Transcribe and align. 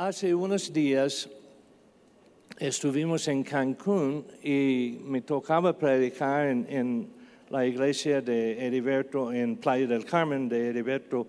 Hace 0.00 0.32
unos 0.32 0.72
días 0.72 1.28
estuvimos 2.56 3.26
en 3.26 3.42
Cancún 3.42 4.24
y 4.44 4.96
me 5.02 5.22
tocaba 5.22 5.76
predicar 5.76 6.46
en, 6.46 7.08
la 7.50 7.66
iglesia 7.66 8.20
de 8.20 8.64
Heriberto 8.64 9.32
en 9.32 9.56
Playa 9.56 9.88
del 9.88 10.04
Carmen, 10.04 10.48
de 10.48 10.68
Heriberto 10.68 11.26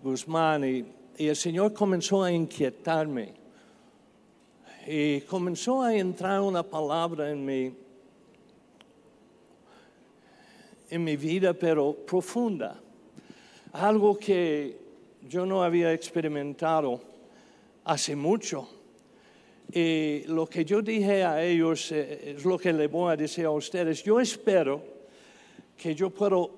Guzmán, 0.00 0.62
y, 0.64 0.84
y 1.18 1.26
el 1.26 1.34
Señor 1.34 1.72
comenzó 1.72 2.22
a 2.22 2.30
inquietarme. 2.30 3.34
Y 4.86 5.22
comenzó 5.22 5.82
a 5.82 5.92
entrar 5.92 6.42
una 6.42 6.62
palabra 6.62 7.32
en 7.32 7.44
mi, 7.44 7.74
en 10.90 11.02
mi 11.02 11.16
vida, 11.16 11.52
pero 11.54 11.92
profunda. 11.92 12.80
Algo 13.72 14.16
que 14.16 14.78
yo 15.28 15.44
no 15.44 15.60
había 15.60 15.92
experimentado 15.92 17.15
hace 17.86 18.14
mucho. 18.14 18.68
Y 19.72 20.24
lo 20.26 20.46
que 20.46 20.64
yo 20.64 20.82
dije 20.82 21.24
a 21.24 21.42
ellos 21.42 21.90
eh, 21.90 22.34
es 22.36 22.44
lo 22.44 22.58
que 22.58 22.72
le 22.72 22.86
voy 22.86 23.12
a 23.12 23.16
decir 23.16 23.46
a 23.46 23.50
ustedes. 23.50 24.02
Yo 24.02 24.20
espero 24.20 24.82
que 25.76 25.94
yo 25.94 26.10
puedo, 26.10 26.50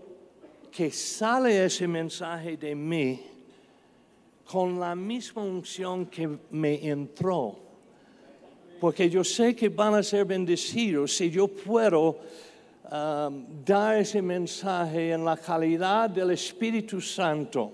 que 0.70 0.90
sale 0.90 1.64
ese 1.64 1.88
mensaje 1.88 2.56
de 2.56 2.74
mí 2.74 3.22
con 4.44 4.78
la 4.78 4.94
misma 4.94 5.42
unción 5.42 6.06
que 6.06 6.28
me 6.50 6.88
entró. 6.88 7.56
Porque 8.80 9.10
yo 9.10 9.24
sé 9.24 9.54
que 9.56 9.68
van 9.68 9.94
a 9.94 10.02
ser 10.02 10.24
bendecidos 10.24 11.16
si 11.16 11.30
yo 11.30 11.48
puedo 11.48 12.20
um, 12.90 13.64
dar 13.64 13.96
ese 13.96 14.22
mensaje 14.22 15.12
en 15.12 15.24
la 15.24 15.36
calidad 15.36 16.08
del 16.08 16.30
Espíritu 16.30 17.00
Santo. 17.00 17.72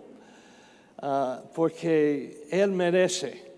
Uh, 1.02 1.47
porque 1.55 2.47
Él 2.50 2.70
merece, 2.70 3.53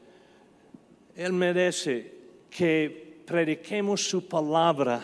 Él 1.17 1.33
merece 1.33 2.13
que 2.51 3.23
prediquemos 3.25 4.07
su 4.07 4.29
palabra 4.29 5.03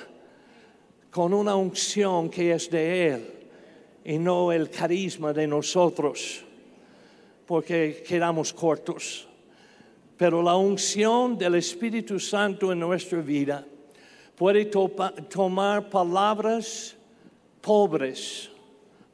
con 1.10 1.32
una 1.32 1.56
unción 1.56 2.28
que 2.28 2.52
es 2.52 2.70
de 2.70 3.08
Él 3.08 3.32
y 4.04 4.18
no 4.18 4.52
el 4.52 4.68
carisma 4.68 5.32
de 5.32 5.46
nosotros, 5.46 6.44
porque 7.46 8.04
quedamos 8.06 8.52
cortos. 8.52 9.26
Pero 10.18 10.42
la 10.42 10.54
unción 10.54 11.38
del 11.38 11.54
Espíritu 11.54 12.20
Santo 12.20 12.72
en 12.72 12.80
nuestra 12.80 13.22
vida 13.22 13.66
puede 14.36 14.66
tomar 14.66 15.88
palabras 15.88 16.94
pobres, 17.62 18.50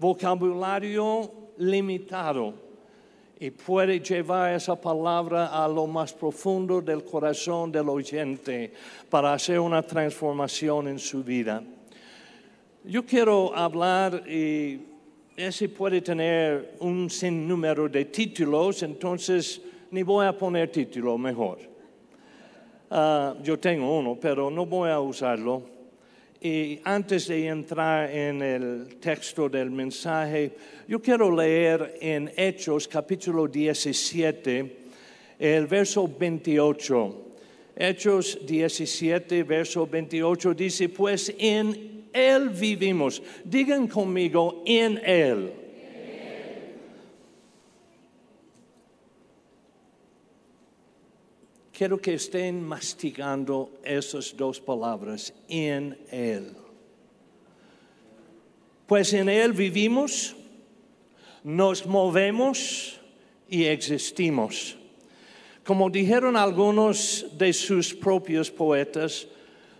vocabulario 0.01 1.31
limitado 1.59 2.68
y 3.41 3.51
puede 3.51 4.01
llevar 4.01 4.55
esa 4.55 4.75
palabra 4.75 5.47
a 5.47 5.69
lo 5.69 5.87
más 5.87 6.13
profundo 6.13 6.81
del 6.81 7.05
corazón 7.05 7.71
del 7.71 7.89
oyente 7.89 8.73
para 9.09 9.33
hacer 9.33 9.61
una 9.61 9.83
transformación 9.83 10.89
en 10.89 10.99
su 10.99 11.23
vida. 11.23 11.63
Yo 12.85 13.05
quiero 13.05 13.55
hablar 13.55 14.29
y 14.29 14.81
ese 15.37 15.69
puede 15.69 16.01
tener 16.01 16.75
un 16.81 17.09
sinnúmero 17.09 17.89
de 17.89 18.07
títulos, 18.07 18.83
entonces 18.83 19.61
ni 19.93 20.03
voy 20.03 20.27
a 20.27 20.37
poner 20.37 20.73
título 20.73 21.17
mejor. 21.17 21.59
Ah, 22.91 23.35
yo 23.43 23.59
tengo 23.59 23.99
uno, 23.99 24.19
pero 24.21 24.51
no 24.51 24.67
voy 24.67 24.91
a 24.91 24.99
usarlo. 24.99 25.78
Y 26.41 26.79
antes 26.85 27.27
de 27.27 27.49
entrar 27.49 28.09
en 28.11 28.41
el 28.43 28.97
texto 29.01 29.49
del 29.49 29.73
mensaje, 29.73 30.53
yo 30.87 31.03
quiero 31.03 31.35
leer 31.35 31.97
en 32.01 32.31
Hechos 32.37 32.87
capítulo 32.87 33.49
17, 33.49 34.77
el 35.41 35.67
verso 35.67 36.09
28. 36.09 37.25
Hechos 37.75 38.39
17, 38.47 39.43
verso 39.43 39.85
28 39.89 40.55
dice, 40.55 40.89
pues 40.89 41.35
en 41.39 42.07
Él 42.13 42.51
vivimos. 42.51 43.21
Digan 43.45 43.89
conmigo, 43.89 44.63
en 44.65 45.01
Él. 45.05 45.53
Quiero 51.79 52.03
que 52.03 52.15
estén 52.15 52.59
masticando 52.67 53.71
esas 53.85 54.35
dos 54.35 54.59
palabras, 54.59 55.33
en 55.47 55.97
Él. 56.11 56.57
Pues 58.85 59.13
en 59.13 59.29
Él 59.29 59.53
vivimos, 59.53 60.35
nos 61.45 61.87
movemos 61.87 62.99
y 63.49 63.63
existimos. 63.67 64.77
Como 65.63 65.89
dijeron 65.89 66.37
algunos 66.37 67.27
de 67.39 67.53
sus 67.53 67.95
propios 67.95 68.51
poetas, 68.51 69.29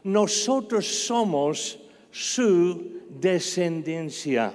nosotros 0.05 0.87
somos 0.87 1.81
su 2.13 3.03
descendencia. 3.11 4.53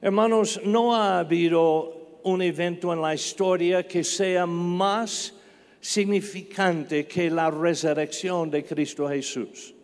Hermanos, 0.00 0.60
no 0.64 0.96
ha 0.96 1.20
habido 1.20 2.18
un 2.24 2.42
evento 2.42 2.92
en 2.92 3.00
la 3.00 3.14
historia 3.14 3.86
que 3.86 4.02
sea 4.02 4.46
más 4.46 5.34
significante 5.82 7.06
que 7.08 7.28
la 7.28 7.50
resurrección 7.50 8.48
de 8.50 8.64
Cristo 8.64 9.08
Jesús. 9.08 9.74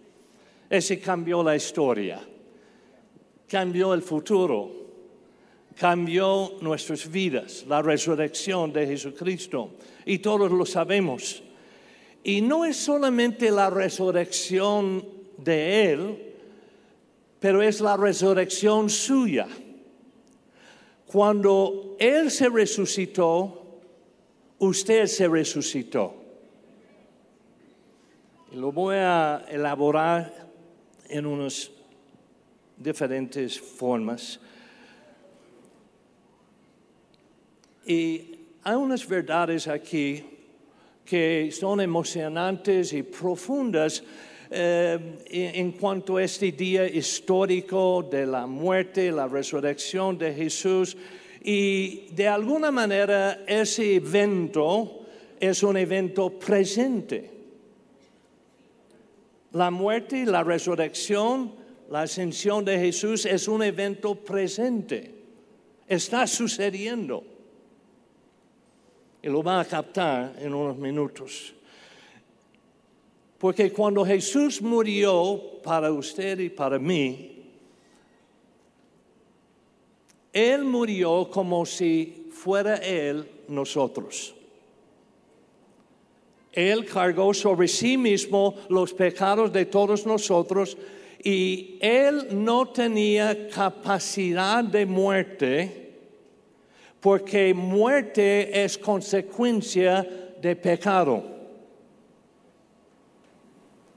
Ese 0.71 1.01
cambió 1.01 1.43
la 1.43 1.57
historia, 1.57 2.21
cambió 3.49 3.93
el 3.93 4.03
futuro, 4.03 4.71
cambió 5.75 6.53
nuestras 6.61 7.11
vidas, 7.11 7.65
la 7.69 7.83
resurrección 7.83 8.73
de 8.73 8.87
Jesucristo. 8.87 9.73
Y 10.07 10.19
todos 10.19 10.53
lo 10.53 10.65
sabemos. 10.65 11.43
Y 12.23 12.43
no 12.43 12.65
es 12.65 12.77
solamente 12.77 13.51
la 13.51 13.69
resurrección 13.69 15.05
de 15.37 15.93
Él, 15.93 16.35
pero 17.41 17.61
es 17.61 17.81
la 17.81 17.97
resurrección 17.97 18.89
suya. 18.89 19.49
Cuando 21.07 21.97
Él 21.99 22.31
se 22.31 22.49
resucitó, 22.49 23.68
usted 24.59 25.07
se 25.07 25.29
resucitó. 25.29 26.15
Y 28.53 28.57
lo 28.57 28.73
voy 28.73 28.97
a 28.97 29.45
elaborar 29.49 30.49
en 31.09 31.27
unas 31.27 31.71
diferentes 32.77 33.61
formas. 33.61 34.41
Y 37.87 38.39
hay 38.63 38.75
unas 38.75 39.07
verdades 39.07 39.69
aquí 39.69 40.25
que 41.05 41.51
son 41.53 41.81
emocionantes 41.81 42.93
y 42.93 43.03
profundas 43.03 44.03
eh, 44.51 45.25
en 45.31 45.73
cuanto 45.73 46.17
a 46.17 46.25
este 46.25 46.53
día 46.53 46.87
histórico 46.87 48.07
de 48.11 48.27
la 48.27 48.47
muerte, 48.47 49.11
la 49.11 49.27
resurrección 49.27 50.19
de 50.19 50.35
Jesús. 50.35 50.97
Y 51.43 52.09
de 52.13 52.29
alguna 52.29 52.71
manera 52.71 53.45
ese 53.47 53.97
evento 53.97 55.07
es 55.39 55.63
un 55.63 55.77
evento 55.77 56.39
presente. 56.39 57.31
La 59.53 59.71
muerte, 59.71 60.27
la 60.27 60.43
resurrección, 60.43 61.53
la 61.91 62.03
ascensión 62.03 62.65
de 62.65 62.79
Jesús 62.79 63.25
es 63.25 63.49
un 63.49 63.63
evento 63.63 64.15
presente. 64.15 65.15
Está 65.87 66.27
sucediendo. 66.27 67.25
Y 69.23 69.29
lo 69.29 69.43
van 69.43 69.61
a 69.61 69.65
captar 69.65 70.35
en 70.39 70.53
unos 70.55 70.77
minutos. 70.77 71.55
Porque 73.39 73.73
cuando 73.73 74.05
Jesús 74.05 74.61
murió 74.61 75.61
para 75.63 75.93
usted 75.93 76.41
y 76.41 76.51
para 76.51 76.79
mí, 76.79 77.38
Él 80.39 80.65
murió 80.65 81.29
como 81.29 81.67
si 81.67 82.29
fuera 82.31 82.77
Él 82.77 83.29
nosotros. 83.49 84.35
Él 86.53 86.85
cargó 86.85 87.35
sobre 87.35 87.67
sí 87.67 87.99
mismo 87.99 88.55
los 88.69 88.93
pecados 88.95 89.53
de 89.53 89.67
todos 89.67 90.07
nosotros 90.07 90.77
y 91.25 91.77
Él 91.81 92.29
no 92.31 92.69
tenía 92.69 93.49
capacidad 93.49 94.63
de 94.63 94.87
muerte 94.87 95.99
porque 97.01 97.53
muerte 97.53 98.65
es 98.65 98.79
consecuencia 98.79 100.07
de 100.41 100.55
pecado. 100.55 101.25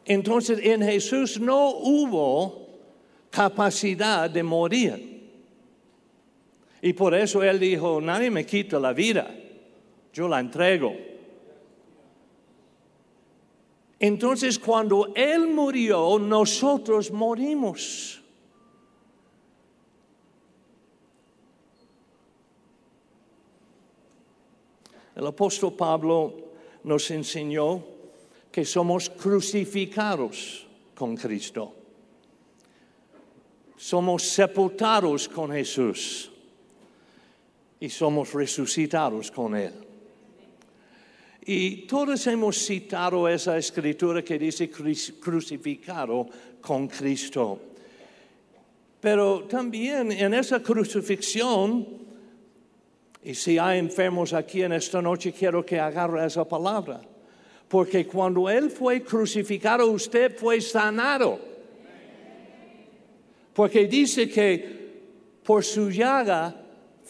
Entonces 0.06 0.58
en 0.64 0.82
Jesús 0.82 1.40
no 1.40 1.70
hubo 1.70 2.68
capacidad 3.30 4.28
de 4.28 4.42
morir. 4.42 5.11
Y 6.82 6.94
por 6.94 7.14
eso 7.14 7.44
Él 7.44 7.60
dijo, 7.60 8.02
nadie 8.02 8.32
me 8.32 8.46
quita 8.46 8.80
la 8.80 8.92
vida, 8.92 9.30
yo 10.12 10.28
la 10.28 10.40
entrego. 10.40 10.96
Entonces 14.00 14.58
cuando 14.58 15.14
Él 15.16 15.48
murió, 15.48 16.18
nosotros 16.18 17.12
morimos. 17.12 18.20
El 25.16 25.28
apóstol 25.28 25.74
Pablo 25.74 26.34
nos 26.84 27.12
enseñó 27.12 27.84
que 28.52 28.66
somos 28.66 29.08
crucificados 29.12 30.66
con 30.96 31.16
Cristo. 31.16 31.76
Somos 33.78 34.24
sepultados 34.24 35.30
con 35.30 35.52
Jesús 35.52 36.31
y 37.82 37.90
somos 37.90 38.32
resucitados 38.32 39.32
con 39.32 39.56
Él. 39.56 39.74
Y 41.44 41.88
todos 41.88 42.28
hemos 42.28 42.56
citado 42.64 43.28
esa 43.28 43.58
escritura 43.58 44.24
que 44.24 44.38
dice 44.38 44.70
crucificado 44.70 46.28
con 46.62 46.88
Cristo. 46.88 47.60
Pero 49.02 49.46
también 49.46 50.12
en 50.12 50.36
esa 50.36 50.62
crucifixión, 50.62 51.88
y 53.24 53.34
si 53.34 53.58
hay 53.58 53.80
enfermos 53.80 54.34
aquí 54.34 54.62
en 54.62 54.74
esta 54.74 55.02
noche, 55.02 55.34
quiero 55.34 55.66
que 55.66 55.80
agarre 55.80 56.24
esa 56.24 56.48
palabra. 56.48 57.02
Porque 57.68 58.06
cuando 58.06 58.48
Él 58.48 58.70
fue 58.70 59.02
crucificado, 59.02 59.88
usted 59.88 60.38
fue 60.38 60.62
sanado. 60.62 61.40
Porque 63.56 63.88
dice 63.88 64.30
que 64.30 64.82
por 65.44 65.64
su 65.64 65.90
llaga 65.90 66.61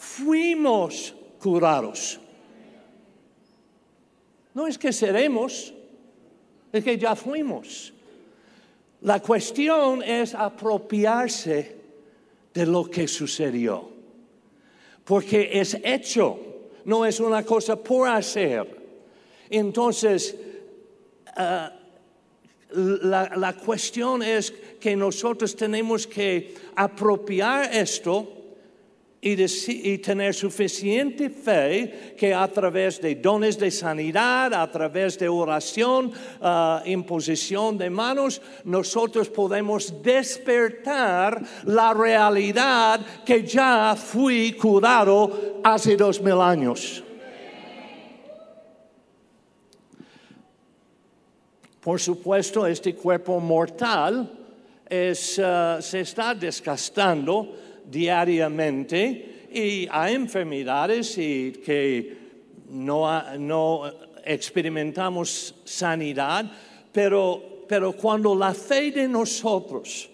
fuimos 0.02 1.14
curados. 1.38 2.18
No 4.52 4.66
es 4.66 4.76
que 4.76 4.92
seremos, 4.92 5.72
es 6.72 6.84
que 6.84 6.98
ya 6.98 7.14
fuimos. 7.14 7.92
La 9.02 9.20
cuestión 9.20 10.02
es 10.02 10.34
apropiarse 10.34 11.76
de 12.52 12.66
lo 12.66 12.84
que 12.90 13.06
sucedió. 13.06 13.90
Porque 15.04 15.48
es 15.52 15.78
hecho, 15.82 16.38
no 16.84 17.06
es 17.06 17.20
una 17.20 17.44
cosa 17.44 17.76
por 17.76 18.08
hacer. 18.08 18.66
Entonces, 19.48 20.36
ah, 21.36 21.72
la, 22.70 23.32
la 23.36 23.56
cuestión 23.56 24.22
es 24.22 24.50
que 24.50 24.96
nosotros 24.96 25.54
tenemos 25.54 26.06
que 26.06 26.54
apropiar 26.74 27.72
esto 27.74 28.41
y, 29.24 29.98
tener 29.98 30.34
suficiente 30.34 31.30
fe 31.30 32.16
que 32.18 32.34
a 32.34 32.48
través 32.48 33.00
de 33.00 33.14
dones 33.14 33.56
de 33.56 33.70
sanidad, 33.70 34.52
a 34.52 34.68
través 34.68 35.16
de 35.16 35.28
oración, 35.28 36.10
uh, 36.40 36.84
imposición 36.84 37.78
de 37.78 37.88
manos, 37.88 38.42
nosotros 38.64 39.28
podemos 39.28 40.02
despertar 40.02 41.40
la 41.66 41.94
realidad 41.94 43.00
que 43.24 43.46
ya 43.46 43.94
fui 43.94 44.54
curado 44.54 45.60
hace 45.62 45.96
dos 45.96 46.20
mil 46.20 46.40
años. 46.40 47.04
Por 51.80 52.00
supuesto, 52.00 52.66
este 52.66 52.96
cuerpo 52.96 53.38
mortal 53.38 54.28
es, 54.88 55.38
uh, 55.38 55.80
se 55.80 56.00
está 56.00 56.34
desgastando 56.34 57.61
diariamente 57.84 59.48
y 59.52 59.88
hay 59.90 60.14
enfermedades 60.14 61.16
y 61.18 61.52
que 61.64 62.16
no, 62.70 63.38
no 63.38 63.82
experimentamos 64.24 65.54
sanidad, 65.64 66.50
pero, 66.92 67.64
pero 67.68 67.92
cuando 67.92 68.34
la 68.34 68.54
fe 68.54 68.90
de 68.90 69.08
nosotros 69.08 70.08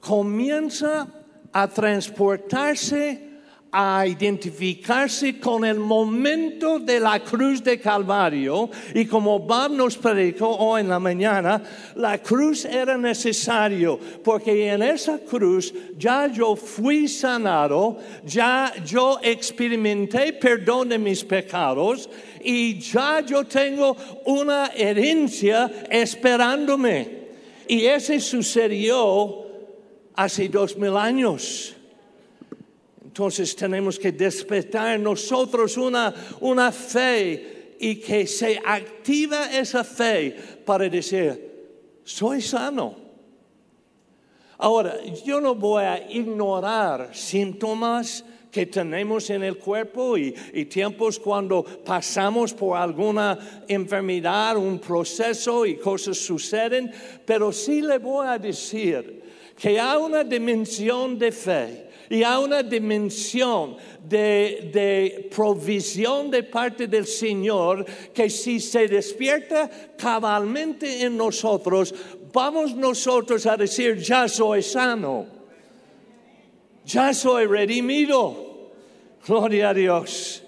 comienza 0.00 1.08
a 1.52 1.68
transportarse 1.68 3.27
a 3.70 4.06
identificarse 4.06 5.38
con 5.38 5.64
el 5.64 5.78
momento 5.78 6.78
de 6.78 7.00
la 7.00 7.20
cruz 7.20 7.62
de 7.62 7.78
Calvario 7.78 8.70
y 8.94 9.04
como 9.04 9.38
Bob 9.40 9.72
nos 9.72 9.96
predicó 9.96 10.48
hoy 10.48 10.80
en 10.80 10.88
la 10.88 10.98
mañana, 10.98 11.62
la 11.96 12.18
cruz 12.18 12.64
era 12.64 12.96
necesario 12.96 13.98
porque 14.24 14.70
en 14.70 14.82
esa 14.82 15.18
cruz 15.18 15.74
ya 15.98 16.28
yo 16.28 16.56
fui 16.56 17.08
sanado, 17.08 17.98
ya 18.24 18.72
yo 18.84 19.18
experimenté 19.22 20.32
perdón 20.32 20.88
de 20.88 20.98
mis 20.98 21.22
pecados 21.24 22.08
y 22.42 22.78
ya 22.78 23.20
yo 23.20 23.44
tengo 23.44 23.96
una 24.24 24.68
herencia 24.74 25.70
esperándome. 25.90 27.18
Y 27.68 27.84
ese 27.84 28.18
sucedió 28.18 29.44
hace 30.14 30.48
dos 30.48 30.76
mil 30.76 30.96
años. 30.96 31.77
Entonces 33.18 33.56
tenemos 33.56 33.98
que 33.98 34.12
despertar 34.12 35.00
nosotros 35.00 35.76
una, 35.76 36.14
una 36.38 36.70
fe 36.70 37.74
y 37.80 37.96
que 37.96 38.28
se 38.28 38.60
activa 38.64 39.50
esa 39.50 39.82
fe 39.82 40.36
para 40.64 40.88
decir, 40.88 41.98
soy 42.04 42.40
sano. 42.40 42.94
Ahora, 44.58 45.02
yo 45.26 45.40
no 45.40 45.56
voy 45.56 45.82
a 45.82 46.08
ignorar 46.08 47.10
síntomas 47.12 48.24
que 48.52 48.66
tenemos 48.66 49.28
en 49.30 49.42
el 49.42 49.58
cuerpo 49.58 50.16
y, 50.16 50.32
y, 50.52 50.66
tiempos 50.66 51.18
cuando 51.18 51.64
pasamos 51.64 52.54
por 52.54 52.76
alguna 52.76 53.64
enfermedad, 53.66 54.56
un 54.56 54.78
proceso 54.78 55.66
y 55.66 55.74
cosas 55.74 56.18
suceden, 56.18 56.92
pero 57.26 57.50
sí 57.50 57.82
le 57.82 57.98
voy 57.98 58.28
a 58.28 58.38
decir 58.38 59.24
que 59.60 59.80
hay 59.80 60.00
una 60.00 60.22
dimensión 60.22 61.18
de 61.18 61.32
fe 61.32 61.87
y 62.10 62.22
hay 62.22 62.42
una 62.42 62.62
dimensión 62.62 63.76
de, 64.08 65.28
provisión 65.34 66.30
de 66.30 66.42
parte 66.42 66.86
del 66.86 67.06
Señor 67.06 67.84
que 68.14 68.30
si 68.30 68.60
se 68.60 68.88
despierta 68.88 69.70
cabalmente 69.96 71.02
en 71.02 71.16
nosotros, 71.16 71.94
vamos 72.32 72.74
nosotros 72.74 73.44
a 73.46 73.56
decir, 73.56 73.98
ya 73.98 74.28
soy 74.28 74.62
sano, 74.62 75.26
ya 76.84 77.12
soy 77.12 77.46
redimido. 77.46 78.46
Gloria 79.26 79.70
a 79.70 79.74
Dios. 79.74 80.42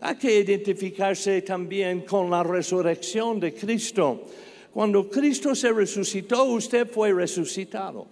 Hay 0.00 0.16
que 0.16 0.40
identificarse 0.40 1.42
también 1.42 2.02
con 2.02 2.30
la 2.30 2.42
resurrección 2.42 3.40
de 3.40 3.54
Cristo. 3.54 4.22
Cuando 4.72 5.08
Cristo 5.08 5.54
se 5.54 5.70
resucitó, 5.72 6.44
usted 6.44 6.90
fue 6.90 7.12
resucitado. 7.12 8.06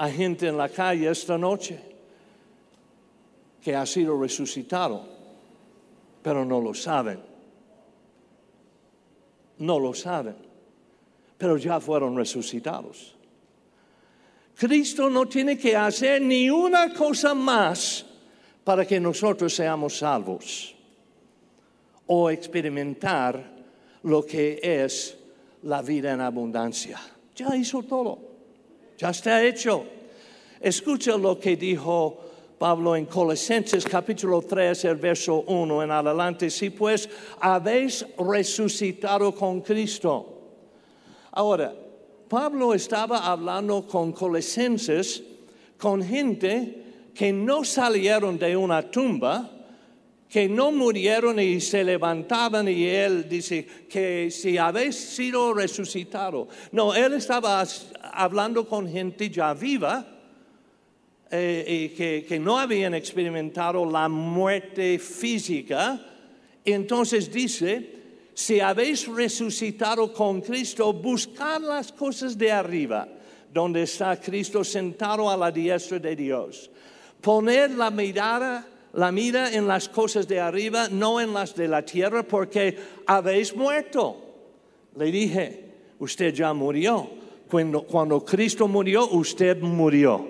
Hay 0.00 0.12
gente 0.12 0.46
en 0.46 0.56
la 0.56 0.68
calle 0.68 1.10
esta 1.10 1.36
noche 1.36 1.76
que 3.60 3.74
ha 3.74 3.84
sido 3.84 4.16
resucitado, 4.16 5.02
pero 6.22 6.44
no 6.44 6.60
lo 6.60 6.72
saben. 6.72 7.18
No 9.58 9.80
lo 9.80 9.92
saben, 9.92 10.36
pero 11.36 11.56
ya 11.56 11.80
fueron 11.80 12.16
resucitados. 12.16 13.16
Cristo 14.54 15.10
no 15.10 15.26
tiene 15.26 15.58
que 15.58 15.74
hacer 15.74 16.22
ni 16.22 16.48
una 16.48 16.94
cosa 16.94 17.34
más 17.34 18.06
para 18.62 18.86
que 18.86 19.00
nosotros 19.00 19.52
seamos 19.52 19.98
salvos 19.98 20.76
o 22.06 22.30
experimentar 22.30 23.52
lo 24.04 24.24
que 24.24 24.60
es 24.62 25.18
la 25.64 25.82
vida 25.82 26.12
en 26.12 26.20
abundancia. 26.20 27.00
Ya 27.34 27.56
hizo 27.56 27.82
todo. 27.82 28.27
Ya 28.98 29.10
está 29.10 29.44
hecho. 29.44 29.84
Escucha 30.60 31.16
lo 31.16 31.38
que 31.38 31.56
dijo 31.56 32.18
Pablo 32.58 32.96
en 32.96 33.06
Colosenses 33.06 33.84
capítulo 33.84 34.42
3, 34.42 34.86
el 34.86 34.96
verso 34.96 35.44
1 35.46 35.84
en 35.84 35.90
adelante. 35.92 36.50
Si 36.50 36.70
pues 36.70 37.08
habéis 37.38 38.04
resucitado 38.18 39.32
con 39.32 39.60
Cristo. 39.60 40.40
Ahora, 41.30 41.72
Pablo 42.28 42.74
estaba 42.74 43.24
hablando 43.30 43.86
con 43.86 44.10
Colosenses, 44.10 45.22
con 45.78 46.02
gente 46.02 46.82
que 47.14 47.32
no 47.32 47.62
salieron 47.62 48.36
de 48.36 48.56
una 48.56 48.82
tumba, 48.90 49.48
que 50.28 50.48
no 50.48 50.70
murieron 50.72 51.40
y 51.40 51.60
se 51.60 51.82
levantaban 51.82 52.68
y 52.68 52.84
él 52.84 53.28
dice 53.28 53.64
que 53.88 54.30
si 54.30 54.58
habéis 54.58 54.96
sido 54.96 55.54
resucitado. 55.54 56.48
No, 56.72 56.94
él 56.94 57.14
estaba 57.14 57.64
hablando 58.18 58.66
con 58.66 58.88
gente 58.88 59.30
ya 59.30 59.54
viva 59.54 60.04
eh, 61.30 61.92
y 61.94 62.24
que, 62.24 62.38
no 62.40 62.58
habían 62.58 62.94
experimentado 62.94 63.84
la 63.84 64.08
muerte 64.08 64.98
física. 64.98 66.00
Entonces 66.64 67.32
dice, 67.32 68.30
si 68.34 68.60
habéis 68.60 69.06
resucitado 69.06 70.12
con 70.12 70.40
Cristo, 70.40 70.92
buscad 70.92 71.60
las 71.60 71.92
cosas 71.92 72.36
de 72.36 72.50
arriba, 72.50 73.08
donde 73.52 73.84
está 73.84 74.20
Cristo 74.20 74.64
sentado 74.64 75.30
a 75.30 75.36
la 75.36 75.50
diestra 75.50 75.98
de 75.98 76.16
Dios. 76.16 76.70
Poned 77.20 77.70
la 77.70 77.90
mirada 77.90 78.66
la 78.94 79.12
mira 79.12 79.52
en 79.52 79.68
las 79.68 79.88
cosas 79.88 80.26
de 80.26 80.40
arriba, 80.40 80.88
no 80.90 81.20
en 81.20 81.32
las 81.32 81.54
de 81.54 81.68
la 81.68 81.84
tierra, 81.84 82.22
porque 82.22 82.76
habéis 83.06 83.54
muerto. 83.54 84.16
Le 84.96 85.12
dije, 85.12 85.64
usted 85.98 86.32
ya 86.34 86.52
murió. 86.52 87.17
Cuando, 87.50 87.82
cuando 87.82 88.24
Cristo 88.24 88.68
murió, 88.68 89.08
usted 89.10 89.60
murió. 89.60 90.26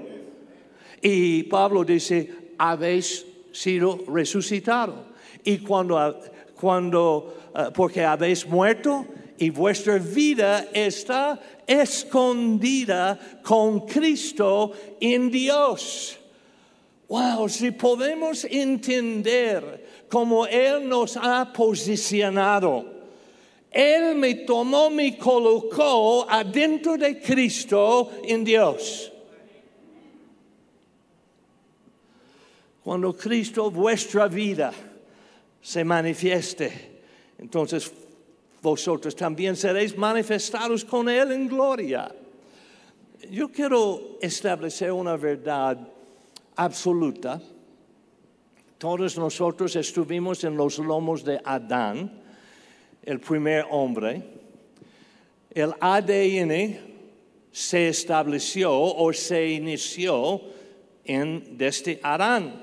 Y 1.02 1.44
Pablo 1.44 1.84
dice, 1.84 2.52
habéis 2.58 3.26
sido 3.52 4.00
resucitados. 4.08 5.06
Y 5.44 5.58
cuando, 5.58 6.20
cuando 6.54 7.34
uh, 7.54 7.72
porque 7.72 8.04
habéis 8.04 8.46
muerto 8.46 9.06
y 9.38 9.50
vuestra 9.50 9.98
vida 9.98 10.68
está 10.72 11.40
escondida 11.66 13.18
con 13.42 13.86
Cristo 13.86 14.72
en 15.00 15.30
Dios. 15.30 16.18
Wow, 17.08 17.48
si 17.48 17.70
podemos 17.70 18.44
entender 18.44 20.04
cómo 20.10 20.46
Él 20.46 20.88
nos 20.88 21.16
ha 21.16 21.52
posicionado. 21.52 22.97
Él 23.70 24.14
me 24.14 24.34
tomó, 24.34 24.90
me 24.90 25.16
colocó 25.18 26.26
adentro 26.28 26.96
de 26.96 27.20
Cristo 27.20 28.10
en 28.24 28.44
Dios. 28.44 29.12
Cuando 32.82 33.14
Cristo, 33.14 33.70
vuestra 33.70 34.28
vida, 34.28 34.72
se 35.60 35.84
manifieste, 35.84 37.02
entonces 37.38 37.92
vosotros 38.62 39.14
también 39.14 39.56
seréis 39.56 39.96
manifestados 39.96 40.84
con 40.84 41.08
Él 41.08 41.32
en 41.32 41.48
gloria. 41.48 42.14
Yo 43.30 43.50
quiero 43.50 44.16
establecer 44.22 44.92
una 44.92 45.16
verdad 45.16 45.76
absoluta. 46.56 47.40
Todos 48.78 49.18
nosotros 49.18 49.76
estuvimos 49.76 50.44
en 50.44 50.56
los 50.56 50.78
lomos 50.78 51.24
de 51.24 51.40
Adán, 51.44 52.22
el 53.02 53.20
primer 53.20 53.66
hombre. 53.70 54.22
El 55.50 55.74
ADN 55.80 56.78
se 57.50 57.88
estableció 57.88 58.72
o 58.72 59.12
se 59.12 59.48
inició 59.48 60.40
en 61.04 61.56
desde 61.56 62.00
Adán. 62.02 62.62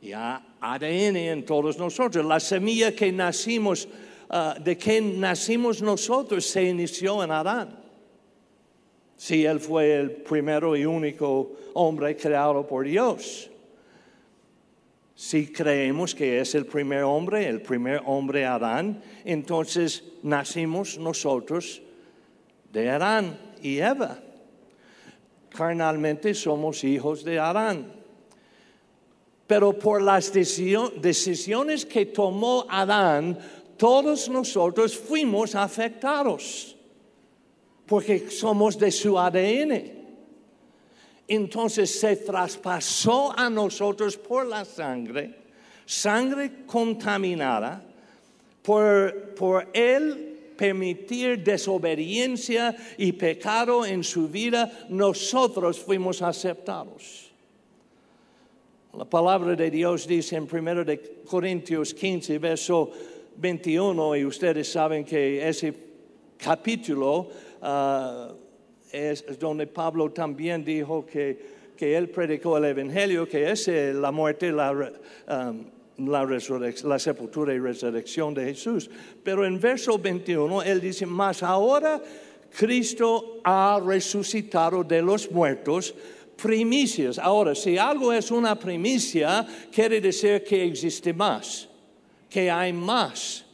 Ya 0.00 0.44
ADN 0.60 1.16
en 1.16 1.44
todos 1.44 1.78
nosotros. 1.78 2.24
La 2.24 2.40
semilla 2.40 2.92
que 2.92 3.12
nacimos 3.12 3.88
Ah, 4.34 4.56
de 4.58 4.78
que 4.78 4.98
nacimos 4.98 5.82
nosotros 5.82 6.46
se 6.46 6.64
inició 6.64 7.22
en 7.22 7.30
Adán. 7.30 7.78
Si 9.14 9.44
él 9.44 9.60
fue 9.60 9.92
el 9.92 10.10
primero 10.10 10.74
y 10.74 10.86
único 10.86 11.52
hombre 11.74 12.16
creado 12.16 12.66
por 12.66 12.86
Dios. 12.86 13.50
Si 15.14 15.52
creemos 15.52 16.14
que 16.14 16.40
es 16.40 16.54
el 16.54 16.66
primer 16.66 17.02
hombre, 17.02 17.46
el 17.48 17.60
primer 17.60 18.02
hombre 18.06 18.46
Adán, 18.46 19.02
entonces 19.24 20.04
nacimos 20.22 20.98
nosotros 20.98 21.82
de 22.72 22.90
Adán 22.90 23.38
y 23.62 23.78
Eva. 23.78 24.18
Carnalmente 25.50 26.34
somos 26.34 26.82
hijos 26.84 27.24
de 27.24 27.38
Adán. 27.38 27.92
Pero 29.46 29.78
por 29.78 30.00
las 30.00 30.32
decisiones 30.32 31.84
que 31.84 32.06
tomó 32.06 32.64
Adán, 32.70 33.38
todos 33.76 34.28
nosotros 34.28 34.96
fuimos 34.96 35.54
afectados 35.54 36.76
porque 37.86 38.30
somos 38.30 38.78
de 38.78 38.90
su 38.90 39.18
ADN. 39.18 40.01
Entonces 41.34 41.98
se 41.98 42.16
traspasó 42.16 43.32
a 43.34 43.48
nosotros 43.48 44.18
por 44.18 44.46
la 44.46 44.66
sangre, 44.66 45.34
sangre 45.86 46.66
contaminada, 46.66 47.82
por, 48.60 49.34
por 49.34 49.66
él 49.72 50.52
permitir 50.58 51.42
desobediencia 51.42 52.76
y 52.98 53.12
pecado 53.12 53.86
en 53.86 54.04
su 54.04 54.28
vida, 54.28 54.70
nosotros 54.90 55.78
fuimos 55.78 56.20
aceptados. 56.20 57.30
La 58.92 59.06
palabra 59.06 59.56
de 59.56 59.70
Dios 59.70 60.06
dice 60.06 60.36
en 60.36 60.42
1 60.42 60.84
Corintios 61.24 61.94
15, 61.94 62.38
verso 62.40 62.90
21 63.36 64.16
y 64.16 64.26
ustedes 64.26 64.70
saben 64.70 65.02
que 65.02 65.48
ese 65.48 65.72
capítulo 66.36 67.30
ah, 67.62 68.34
es 68.92 69.24
donde 69.38 69.66
Pablo 69.66 70.10
también 70.10 70.64
dijo 70.64 71.06
que, 71.06 71.62
él 71.82 72.10
predicó 72.10 72.58
el 72.58 72.66
Evangelio, 72.66 73.28
que 73.28 73.50
es 73.50 73.66
la 73.66 74.12
muerte, 74.12 74.52
la, 74.52 74.72
la, 75.96 76.24
la 76.84 76.98
sepultura 77.00 77.52
y 77.52 77.58
resurrección 77.58 78.32
de 78.34 78.44
Jesús. 78.44 78.88
Pero 79.24 79.44
en 79.44 79.58
verso 79.58 79.98
21 79.98 80.62
él 80.62 80.80
dice, 80.80 81.06
más 81.06 81.42
ahora 81.42 82.00
Cristo 82.56 83.40
ha 83.42 83.80
resucitado 83.84 84.84
de 84.84 85.02
los 85.02 85.28
muertos 85.28 85.92
primicias. 86.40 87.18
Ahora, 87.18 87.52
si 87.54 87.76
algo 87.76 88.12
es 88.12 88.30
una 88.30 88.56
primicia, 88.56 89.44
quiere 89.72 90.00
decir 90.00 90.44
que 90.44 90.64
existe 90.64 91.12
más 91.12 91.68
que 92.32 92.50
hay 92.50 92.72
más 92.72 93.44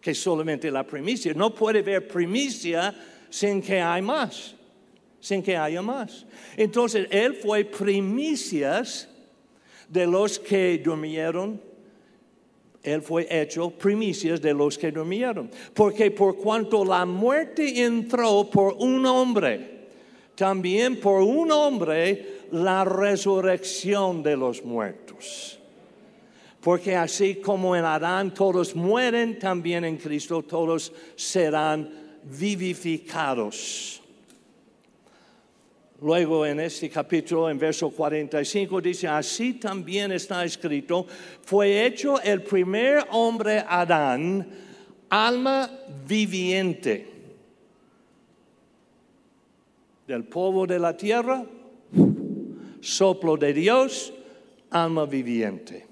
que 0.00 0.14
solamente 0.14 0.70
la 0.70 0.82
primicia. 0.84 1.34
No 1.34 1.54
puede 1.54 1.80
haber 1.80 2.08
primicia 2.08 2.94
sin 3.32 3.62
que 3.62 3.80
hay 3.80 4.02
más, 4.02 4.54
sin 5.18 5.42
que 5.42 5.56
haya 5.56 5.80
más. 5.80 6.26
Entonces, 6.54 7.06
Él 7.10 7.34
fue 7.34 7.64
primicias 7.64 9.08
de 9.88 10.06
los 10.06 10.38
que 10.38 10.78
durmieron. 10.84 11.58
Él 12.82 13.00
fue 13.00 13.26
hecho 13.30 13.70
primicias 13.70 14.42
de 14.42 14.52
los 14.52 14.76
que 14.76 14.92
durmieron. 14.92 15.50
Porque 15.72 16.10
por 16.10 16.36
cuanto 16.36 16.84
la 16.84 17.06
muerte 17.06 17.82
entró 17.82 18.50
por 18.50 18.74
un 18.74 19.06
hombre, 19.06 19.86
también 20.34 21.00
por 21.00 21.22
un 21.22 21.50
hombre 21.52 22.40
la 22.50 22.84
resurrección 22.84 24.22
de 24.22 24.36
los 24.36 24.62
muertos. 24.62 25.58
Porque 26.60 26.94
así 26.96 27.36
como 27.36 27.74
en 27.74 27.86
Adán 27.86 28.34
todos 28.34 28.76
mueren, 28.76 29.38
también 29.38 29.86
en 29.86 29.96
Cristo 29.96 30.42
todos 30.42 30.92
serán 31.16 32.01
vivificados. 32.24 34.00
Luego 36.02 36.44
en 36.44 36.58
este 36.58 36.90
capítulo, 36.90 37.48
en 37.48 37.58
verso 37.58 37.90
45, 37.90 38.80
dice, 38.80 39.06
así 39.06 39.54
también 39.54 40.10
está 40.10 40.44
escrito, 40.44 41.06
fue 41.44 41.86
hecho 41.86 42.20
el 42.20 42.42
primer 42.42 43.04
hombre 43.10 43.64
Adán, 43.66 44.48
alma 45.08 45.70
viviente. 46.06 47.08
Del 50.08 50.24
polvo 50.24 50.66
de 50.66 50.80
la 50.80 50.96
tierra, 50.96 51.44
soplo 52.80 53.36
de 53.36 53.52
Dios, 53.52 54.12
alma 54.70 55.06
viviente. 55.06 55.86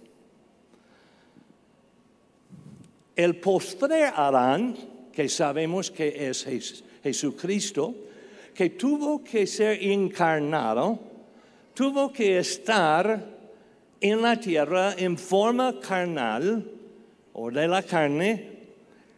El 3.14 3.36
postre 3.36 4.06
Adán, 4.06 4.76
que 5.12 5.28
sabemos 5.28 5.90
que 5.90 6.28
es 6.28 6.46
Jesucristo, 7.02 7.94
que 8.54 8.70
tuvo 8.70 9.22
que 9.22 9.46
ser 9.46 9.82
encarnado, 9.82 10.98
tuvo 11.74 12.12
que 12.12 12.38
estar 12.38 13.38
en 14.00 14.22
la 14.22 14.38
tierra 14.38 14.94
en 14.96 15.16
forma 15.16 15.78
carnal 15.80 16.64
o 17.32 17.50
de 17.50 17.68
la 17.68 17.82
carne, 17.82 18.50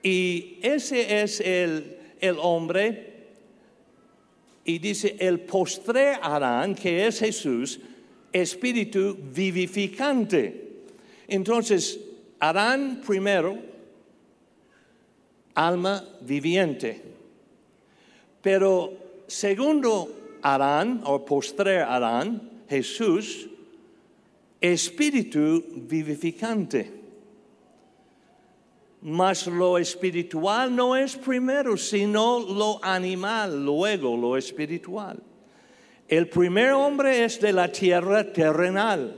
y 0.03 0.59
ese 0.63 1.23
es 1.23 1.41
el, 1.41 1.97
el 2.21 2.37
hombre, 2.39 3.13
y 4.65 4.79
dice 4.79 5.17
el 5.19 5.41
postre 5.41 6.15
Adán, 6.21 6.75
que 6.75 7.07
es 7.07 7.19
Jesús, 7.19 7.81
espíritu 8.33 9.17
vivificante. 9.35 10.83
Entonces, 11.27 11.99
Adán 12.39 13.03
primero 13.05 13.72
alma 15.55 16.05
viviente. 16.21 17.03
Pero 18.41 18.93
segundo 19.27 20.39
Adán, 20.43 21.03
o 21.05 21.25
postrer 21.25 21.83
Adán, 21.83 22.65
Jesús, 22.69 23.49
espíritu 24.61 25.63
vivificante. 25.87 27.01
Mas 29.03 29.47
lo 29.47 29.79
espiritual 29.79 30.75
no 30.75 30.95
es 30.95 31.17
primero, 31.17 31.77
sino 31.77 32.39
lo 32.39 32.79
animal, 32.83 33.65
luego 33.65 34.17
lo 34.17 34.37
espiritual. 34.37 35.19
El 36.09 36.29
primer 36.29 36.73
hombre 36.73 37.25
es 37.25 37.41
de 37.41 37.53
la 37.53 37.71
tierra 37.71 38.33
terrenal. 38.33 39.17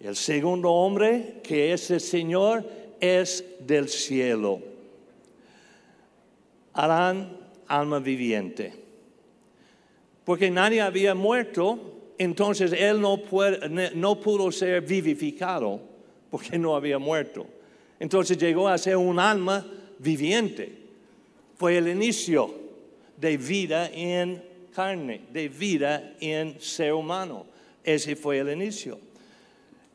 El 0.00 0.16
segundo 0.16 0.70
hombre, 0.70 1.40
que 1.42 1.72
es 1.72 1.90
el 1.90 2.00
Señor, 2.00 2.64
es 3.00 3.44
del 3.60 3.88
cielo 3.88 4.73
harán 6.74 7.38
alma 7.66 7.98
viviente. 8.00 8.72
Porque 10.24 10.50
nadie 10.50 10.80
había 10.80 11.14
muerto, 11.14 12.12
entonces 12.18 12.72
él 12.72 13.00
no, 13.00 13.20
no 13.94 14.20
pudo 14.20 14.52
ser 14.52 14.80
vivificado, 14.82 15.80
porque 16.30 16.58
no 16.58 16.74
había 16.74 16.98
muerto. 16.98 17.46
Entonces 18.00 18.36
llegó 18.36 18.68
a 18.68 18.78
ser 18.78 18.96
un 18.96 19.18
alma 19.18 19.64
viviente. 19.98 20.84
Fue 21.56 21.78
el 21.78 21.88
inicio 21.88 22.52
de 23.16 23.36
vida 23.36 23.90
en 23.92 24.42
carne, 24.74 25.22
de 25.32 25.48
vida 25.48 26.14
en 26.20 26.60
ser 26.60 26.92
humano. 26.92 27.46
Ese 27.84 28.16
fue 28.16 28.38
el 28.38 28.50
inicio. 28.50 28.98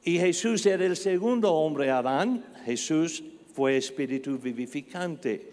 Y 0.03 0.17
Jesús 0.17 0.65
era 0.65 0.85
el 0.85 0.95
segundo 0.95 1.53
hombre, 1.53 1.89
Adán. 1.89 2.45
Jesús 2.65 3.23
fue 3.53 3.77
espíritu 3.77 4.37
vivificante, 4.37 5.51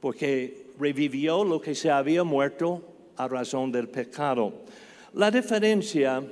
porque 0.00 0.66
revivió 0.78 1.44
lo 1.44 1.60
que 1.60 1.74
se 1.74 1.90
había 1.90 2.24
muerto 2.24 2.82
a 3.16 3.28
razón 3.28 3.72
del 3.72 3.88
pecado. 3.88 4.52
La 5.14 5.30
diferencia 5.30 6.22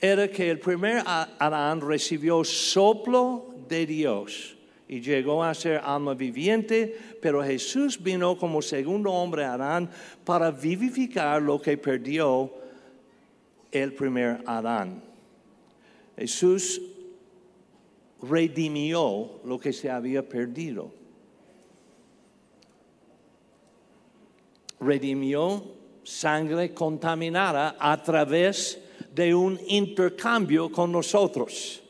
era 0.00 0.28
que 0.28 0.50
el 0.50 0.58
primer 0.58 1.02
Adán 1.06 1.80
recibió 1.80 2.44
soplo 2.44 3.54
de 3.68 3.86
Dios 3.86 4.56
y 4.88 5.00
llegó 5.00 5.44
a 5.44 5.54
ser 5.54 5.80
alma 5.84 6.14
viviente, 6.14 6.96
pero 7.20 7.42
Jesús 7.42 8.02
vino 8.02 8.38
como 8.38 8.62
segundo 8.62 9.12
hombre 9.12 9.44
Adán 9.44 9.90
para 10.24 10.50
vivificar 10.50 11.42
lo 11.42 11.60
que 11.60 11.76
perdió 11.76 12.52
el 13.70 13.92
primer 13.92 14.42
Adán. 14.46 15.02
Jesús 16.16 16.80
redimió 18.22 19.40
lo 19.44 19.58
que 19.58 19.72
se 19.72 19.90
había 19.90 20.26
perdido. 20.26 20.97
Redimió 24.80 25.62
sangre 26.04 26.72
contaminada 26.72 27.76
a 27.78 28.02
través 28.02 28.80
de 29.14 29.34
un 29.34 29.60
intercambio 29.66 30.70
con 30.70 30.92
nosotros. 30.92 31.82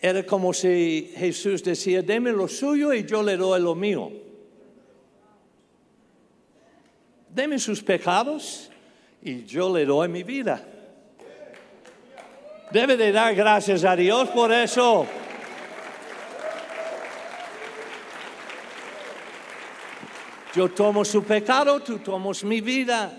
Era 0.00 0.24
como 0.24 0.52
si 0.54 1.12
Jesús 1.14 1.62
decía, 1.62 2.00
deme 2.00 2.32
lo 2.32 2.48
suyo 2.48 2.94
y 2.94 3.04
yo 3.04 3.22
le 3.22 3.36
doy 3.36 3.60
lo 3.60 3.74
mío. 3.74 4.10
Deme 7.28 7.58
sus 7.58 7.82
pecados 7.82 8.70
y 9.22 9.44
yo 9.44 9.74
le 9.76 9.84
doy 9.84 10.08
mi 10.08 10.22
vida. 10.22 10.66
Debe 12.72 12.96
de 12.96 13.12
dar 13.12 13.34
gracias 13.34 13.84
a 13.84 13.94
Dios 13.94 14.28
por 14.30 14.52
eso. 14.52 15.06
Yo 20.54 20.68
tomo 20.68 21.04
su 21.04 21.22
pecado, 21.22 21.78
tú 21.78 21.98
tomas 22.00 22.42
mi 22.42 22.60
vida. 22.60 23.12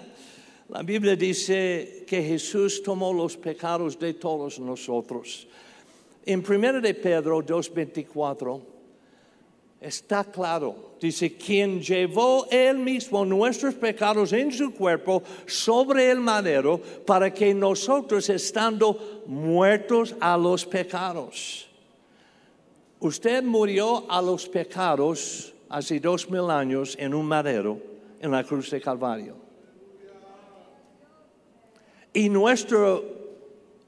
La 0.68 0.84
Biblia 0.84 1.16
dice 1.16 2.04
que 2.06 2.22
Jesús 2.22 2.84
tomó 2.84 3.14
los 3.14 3.38
pecados 3.38 3.98
de 3.98 4.16
todos 4.16 4.60
nosotros. 4.60 5.48
En 6.26 6.44
1 6.46 6.82
de 6.82 6.94
Pedro 6.94 7.40
2.24 7.40 8.62
está 9.80 10.26
claro, 10.26 10.92
dice, 11.00 11.38
quien 11.38 11.82
llevó 11.82 12.48
él 12.52 12.78
mismo 12.78 13.24
nuestros 13.24 13.76
pecados 13.76 14.34
en 14.34 14.52
su 14.52 14.74
cuerpo 14.74 15.24
sobre 15.48 16.12
el 16.12 16.20
madero 16.20 16.82
para 17.06 17.34
que 17.34 17.54
nosotros 17.54 18.30
estando 18.30 19.24
muertos 19.26 20.16
a 20.20 20.38
los 20.38 20.66
pecados. 20.66 21.68
Usted 23.00 23.42
murió 23.42 24.06
a 24.12 24.22
los 24.22 24.50
pecados 24.50 25.51
hace 25.72 26.00
dos 26.00 26.30
mil 26.30 26.50
años 26.50 26.96
en 27.00 27.14
un 27.14 27.26
madero 27.26 27.80
en 28.20 28.32
la 28.32 28.44
cruz 28.44 28.70
de 28.70 28.82
Calvario. 28.82 29.36
Y 32.14 32.28
nuestra 32.28 33.00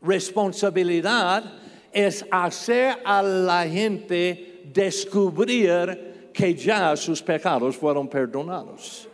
responsabilidad 0.01 1.43
es 1.91 2.25
hacer 2.31 2.97
a 3.03 3.21
la 3.21 3.67
gente 3.67 4.63
descubrir 4.73 6.31
que 6.33 6.55
ya 6.55 6.95
sus 6.95 7.21
pecados 7.21 7.75
fueron 7.75 8.07
perdonados. 8.07 9.07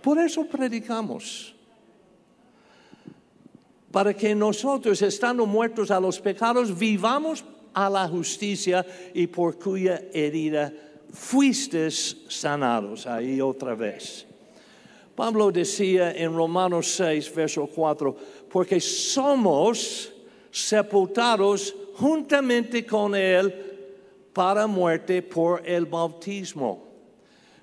Por 0.00 0.18
eso 0.18 0.46
predicamos. 0.46 1.52
Para 3.90 4.14
que 4.14 4.34
nosotros, 4.34 5.02
estando 5.02 5.46
muertos 5.46 5.90
a 5.90 6.00
los 6.00 6.20
pecados, 6.20 6.76
vivamos 6.76 7.44
a 7.74 7.90
la 7.90 8.08
justicia 8.08 8.86
y 9.12 9.26
por 9.26 9.58
cuya 9.58 10.00
herida 10.12 10.72
fuiste 11.14 11.90
sanados. 11.90 13.06
Ahí 13.06 13.40
otra 13.40 13.74
vez. 13.74 14.26
Pablo 15.14 15.50
decía 15.52 16.12
en 16.12 16.34
Romanos 16.34 16.94
6, 16.96 17.34
verso 17.34 17.66
4, 17.66 18.16
porque 18.50 18.80
somos 18.80 20.12
sepultados 20.50 21.74
juntamente 21.94 22.84
con 22.84 23.14
Él 23.14 23.54
para 24.32 24.66
muerte 24.66 25.22
por 25.22 25.62
el 25.64 25.86
bautismo. 25.86 26.82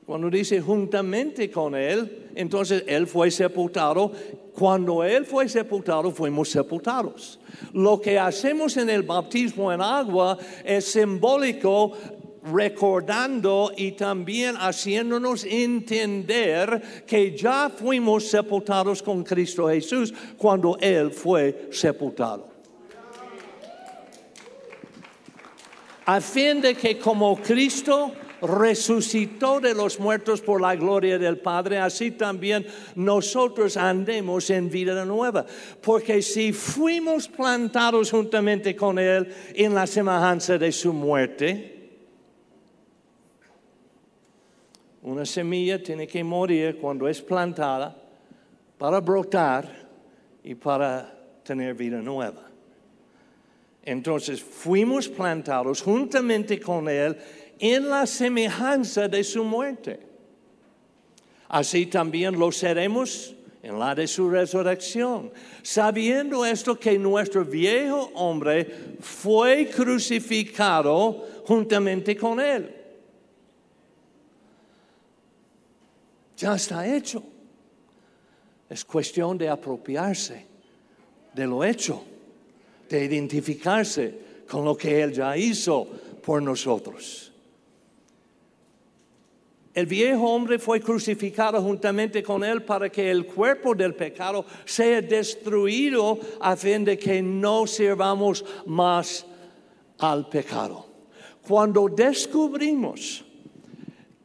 Cuando 0.05 0.29
dice 0.29 0.61
juntamente 0.61 1.51
con 1.51 1.75
Él, 1.75 2.29
entonces 2.35 2.83
Él 2.87 3.05
fue 3.05 3.29
sepultado. 3.29 4.11
Cuando 4.53 5.03
Él 5.03 5.25
fue 5.25 5.47
sepultado, 5.47 6.11
fuimos 6.11 6.49
sepultados. 6.49 7.39
Lo 7.73 7.99
que 7.99 8.17
hacemos 8.17 8.77
en 8.77 8.89
el 8.89 9.03
bautismo 9.03 9.71
en 9.71 9.81
agua 9.81 10.37
es 10.63 10.85
simbólico 10.85 11.93
recordando 12.43 13.71
y 13.75 13.91
también 13.91 14.55
haciéndonos 14.55 15.43
entender 15.43 17.03
que 17.05 17.35
ya 17.37 17.69
fuimos 17.69 18.27
sepultados 18.27 19.03
con 19.03 19.23
Cristo 19.23 19.67
Jesús 19.69 20.13
cuando 20.37 20.77
Él 20.79 21.11
fue 21.11 21.69
sepultado. 21.71 22.51
a 26.05 26.19
fin 26.19 26.61
de 26.61 26.75
que 26.75 26.97
como 26.97 27.37
Cristo 27.37 28.11
resucitó 28.41 29.59
de 29.59 29.73
los 29.73 29.99
muertos 29.99 30.41
por 30.41 30.59
la 30.59 30.75
gloria 30.75 31.17
del 31.19 31.37
Padre, 31.37 31.77
así 31.77 32.11
también 32.11 32.65
nosotros 32.95 33.77
andemos 33.77 34.49
en 34.49 34.69
vida 34.69 35.05
nueva. 35.05 35.45
Porque 35.81 36.21
si 36.21 36.51
fuimos 36.51 37.27
plantados 37.27 38.11
juntamente 38.11 38.75
con 38.75 38.99
Él 38.99 39.33
en 39.53 39.73
la 39.73 39.85
semejanza 39.85 40.57
de 40.57 40.71
su 40.71 40.91
muerte, 40.91 41.80
una 45.03 45.25
semilla 45.25 45.81
tiene 45.81 46.07
que 46.07 46.23
morir 46.23 46.77
cuando 46.77 47.07
es 47.07 47.21
plantada 47.21 47.95
para 48.77 48.99
brotar 48.99 49.87
y 50.43 50.55
para 50.55 51.11
tener 51.43 51.73
vida 51.73 52.01
nueva. 52.01 52.49
Entonces 53.83 54.41
fuimos 54.41 55.07
plantados 55.07 55.81
juntamente 55.81 56.59
con 56.59 56.87
Él 56.87 57.17
en 57.59 57.89
la 57.89 58.05
semejanza 58.05 59.07
de 59.07 59.23
su 59.23 59.43
muerte. 59.43 59.99
Así 61.47 61.87
también 61.87 62.37
lo 62.37 62.51
seremos 62.51 63.35
en 63.63 63.77
la 63.77 63.93
de 63.93 64.07
su 64.07 64.29
resurrección, 64.29 65.31
sabiendo 65.61 66.45
esto 66.45 66.79
que 66.79 66.97
nuestro 66.97 67.43
viejo 67.43 68.11
hombre 68.15 68.95
fue 68.99 69.67
crucificado 69.67 71.27
juntamente 71.45 72.15
con 72.15 72.39
Él. 72.39 72.80
Ya 76.41 76.55
está 76.55 76.87
hecho. 76.87 77.21
Es 78.67 78.83
cuestión 78.83 79.37
de 79.37 79.47
apropiarse 79.47 80.47
de 81.35 81.45
lo 81.45 81.63
hecho 81.63 82.03
de 82.89 83.05
identificarse 83.05 84.43
con 84.49 84.65
lo 84.65 84.75
que 84.75 85.01
Él 85.01 85.13
ya 85.13 85.37
hizo 85.37 85.87
por 86.25 86.41
nosotros. 86.41 87.31
El 89.73 89.85
viejo 89.85 90.29
hombre 90.29 90.57
fue 90.57 90.81
crucificado 90.81 91.61
juntamente 91.61 92.23
con 92.23 92.43
Él 92.43 92.63
para 92.63 92.89
que 92.89 93.11
el 93.11 93.27
cuerpo 93.27 93.75
del 93.75 93.93
pecado 93.93 94.45
sea 94.65 94.99
destruido 94.99 96.19
a 96.41 96.57
fin 96.57 96.83
de 96.83 96.97
que 96.97 97.21
no 97.21 97.67
sirvamos 97.67 98.43
más 98.65 99.25
al 99.99 100.27
pecado. 100.27 100.87
Cuando 101.47 101.87
descubrimos 101.87 103.23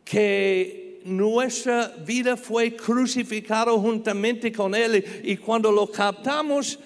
que 0.02 0.85
nuestra 1.06 1.94
vida 2.04 2.36
fue 2.36 2.74
crucificada 2.74 3.72
juntamente 3.72 4.50
con 4.50 4.74
Él 4.74 5.04
y 5.22 5.36
cuando 5.36 5.70
lo 5.70 5.86
captamos, 5.86 6.78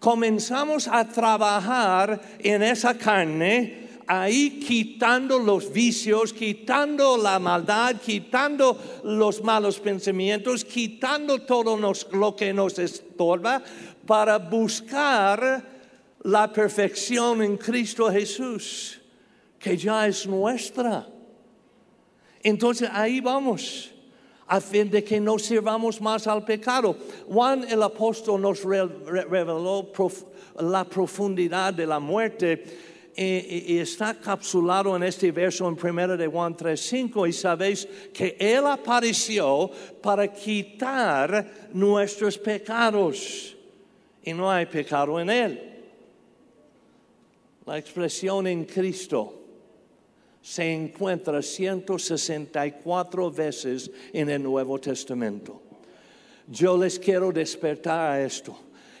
comenzamos 0.00 0.88
a 0.88 1.08
trabajar 1.08 2.20
en 2.40 2.62
esa 2.64 2.98
carne, 2.98 3.88
ahí 4.08 4.58
quitando 4.58 5.38
los 5.38 5.72
vicios, 5.72 6.32
quitando 6.32 7.16
la 7.16 7.38
maldad, 7.38 7.96
quitando 8.04 8.76
los 9.04 9.42
malos 9.44 9.78
pensamientos, 9.78 10.64
quitando 10.64 11.42
todo 11.42 11.78
lo 12.12 12.34
que 12.34 12.52
nos 12.52 12.80
estorba 12.80 13.62
para 14.04 14.38
buscar 14.38 15.62
la 16.24 16.52
perfección 16.52 17.42
en 17.42 17.56
Cristo 17.56 18.10
Jesús, 18.10 19.00
que 19.58 19.76
ya 19.76 20.08
es 20.08 20.26
nuestra. 20.26 21.11
Entonces 22.42 22.88
ahí 22.92 23.20
vamos 23.20 23.90
a 24.46 24.60
fin 24.60 24.90
de 24.90 25.02
que 25.02 25.20
no 25.20 25.38
sirvamos 25.38 26.00
más 26.00 26.26
al 26.26 26.44
pecado. 26.44 26.96
Juan 27.26 27.64
el 27.70 27.82
apóstol 27.82 28.40
nos 28.40 28.62
reveló 28.62 29.92
la 30.60 30.84
profundidad 30.84 31.72
de 31.72 31.86
la 31.86 31.98
muerte 31.98 32.64
y, 33.16 33.78
está 33.78 34.14
capsulado 34.14 34.96
en 34.96 35.02
este 35.02 35.30
verso 35.32 35.68
en 35.68 35.76
1 35.76 36.16
de 36.16 36.26
Juan 36.26 36.56
3:5 36.56 37.28
y 37.28 37.32
sabéis 37.32 37.86
que 38.12 38.36
Él 38.38 38.66
apareció 38.66 39.70
para 40.00 40.28
quitar 40.28 41.70
nuestros 41.72 42.38
pecados 42.38 43.56
y 44.22 44.32
no 44.32 44.50
hay 44.50 44.66
pecado 44.66 45.20
en 45.20 45.30
Él. 45.30 45.68
La 47.64 47.78
expresión 47.78 48.46
en 48.46 48.64
Cristo 48.64 49.41
se 50.42 50.72
encuentra 50.72 51.40
164 51.40 53.30
veces 53.30 53.90
en 54.12 54.28
el 54.28 54.42
Nuevo 54.42 54.78
Testamento. 54.80 55.62
Yo 56.48 56.76
les 56.76 56.98
quiero 56.98 57.30
despertar 57.30 58.10
a 58.10 58.22
esto, 58.22 58.58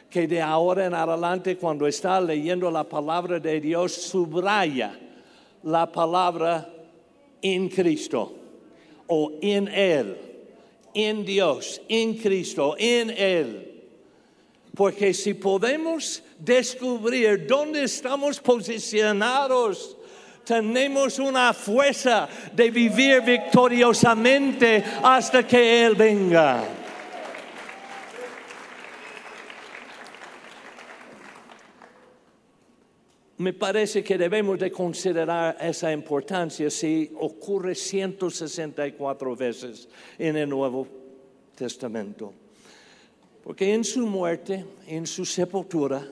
que 0.08 0.28
de 0.28 0.40
ahora 0.40 0.86
en 0.86 0.94
adelante 0.94 1.56
cuando 1.56 1.86
está 1.86 2.20
leyendo 2.20 2.70
la 2.70 2.84
palabra 2.84 3.40
de 3.40 3.60
Dios, 3.60 3.92
subraya 3.92 4.96
la 5.64 5.90
palabra 5.90 6.72
en 7.40 7.68
Cristo 7.68 8.34
o 9.08 9.32
en 9.42 9.66
Él, 9.66 10.16
en 10.94 11.24
Dios, 11.24 11.82
en 11.88 12.14
Cristo, 12.14 12.76
en 12.78 13.10
Él. 13.10 13.68
Porque 14.76 15.12
si 15.12 15.34
podemos 15.34 16.22
descubrir 16.38 17.46
dónde 17.46 17.82
estamos 17.82 18.40
posicionados, 18.40 19.98
tenemos 20.44 21.18
una 21.18 21.52
fuerza 21.52 22.28
de 22.52 22.70
vivir 22.70 23.22
victoriosamente 23.22 24.82
hasta 25.02 25.46
que 25.46 25.84
Él 25.84 25.94
venga. 25.94 26.64
Me 33.38 33.52
parece 33.52 34.04
que 34.04 34.16
debemos 34.16 34.56
de 34.58 34.70
considerar 34.70 35.56
esa 35.60 35.92
importancia 35.92 36.70
si 36.70 37.10
ocurre 37.18 37.74
164 37.74 39.34
veces 39.34 39.88
en 40.16 40.36
el 40.36 40.48
Nuevo 40.48 40.86
Testamento. 41.56 42.32
Porque 43.42 43.74
en 43.74 43.82
su 43.82 44.06
muerte, 44.06 44.64
en 44.86 45.08
su 45.08 45.24
sepultura 45.24 46.06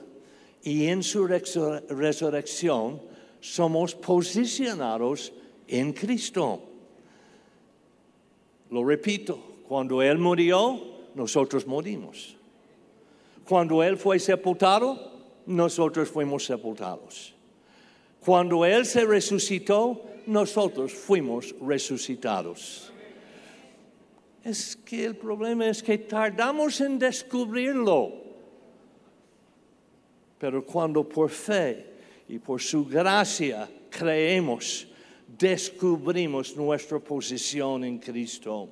y 0.61 0.87
en 0.87 1.01
su 1.03 1.25
resurrección 1.25 3.10
somos 3.41 3.95
posicionados 3.95 5.33
en 5.67 5.91
Cristo. 5.91 6.61
Lo 8.69 8.85
repito, 8.85 9.37
cuando 9.67 10.01
Él 10.01 10.17
murió, 10.17 10.79
nosotros 11.15 11.67
morimos. 11.67 12.37
Cuando 13.43 13.83
Él 13.83 13.97
fue 13.97 14.19
sepultado, 14.19 15.11
nosotros 15.47 16.07
fuimos 16.09 16.45
sepultados. 16.45 17.33
Cuando 18.23 18.63
Él 18.63 18.85
se 18.85 19.03
resucitó, 19.05 20.05
nosotros 20.27 20.93
fuimos 20.93 21.55
resucitados. 21.59 22.93
Es 24.43 24.75
que 24.75 25.03
el 25.03 25.15
problema 25.15 25.67
es 25.67 25.81
que 25.81 25.97
tardamos 25.97 26.79
en 26.81 26.99
descubrirlo. 26.99 28.13
Pero 30.37 30.65
cuando 30.65 31.07
por 31.07 31.29
fe 31.29 31.90
y 32.31 32.39
por 32.39 32.61
su 32.61 32.85
gracia 32.85 33.69
creemos, 33.89 34.87
descubrimos 35.37 36.55
nuestra 36.55 36.97
posición 36.97 37.83
en 37.83 37.99
Cristo. 37.99 38.69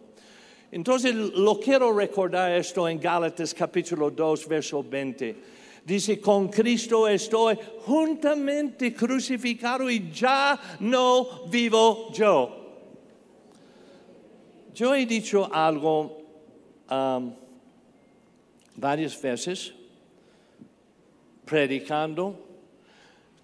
Entonces, 0.71 1.13
lo 1.13 1.59
quiero 1.59 1.91
recordar 1.91 2.53
esto 2.53 2.87
en 2.87 3.01
Gálatas 3.01 3.53
capítulo 3.53 4.11
2, 4.11 4.47
verso 4.47 4.81
20 4.81 5.59
Dice, 5.85 6.21
con 6.21 6.47
Cristo 6.49 7.07
estoy 7.07 7.57
juntamente 7.85 8.93
crucificado 8.93 9.89
y 9.89 10.09
ya 10.11 10.77
no 10.79 11.47
vivo 11.49 12.13
yo. 12.13 12.55
Yo 14.73 14.95
he 14.95 15.05
dicho 15.05 15.49
algo 15.51 16.21
um, 16.89 17.33
varias 18.75 19.19
veces, 19.19 19.73
predicando, 21.43 22.48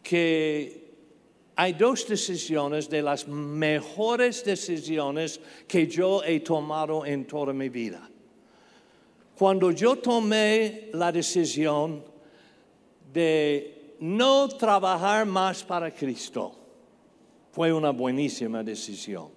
que 0.07 0.85
hay 1.55 1.73
dos 1.73 2.07
decisiones 2.07 2.87
de 2.89 3.01
las 3.01 3.27
mejores 3.27 4.45
decisiones 4.45 5.39
que 5.67 5.87
yo 5.87 6.23
he 6.23 6.41
tomado 6.41 7.05
en 7.05 7.25
toda 7.25 7.53
mi 7.53 7.69
vida. 7.69 8.07
Cuando 9.35 9.71
yo 9.71 9.95
tomé 9.97 10.89
la 10.93 11.11
decisión 11.11 12.03
de 13.11 13.95
no 13.99 14.49
trabajar 14.49 15.25
más 15.25 15.63
para 15.63 15.91
Cristo. 15.91 16.53
Fue 17.51 17.71
una 17.71 17.91
buenísima 17.91 18.61
decisión. 18.63 19.29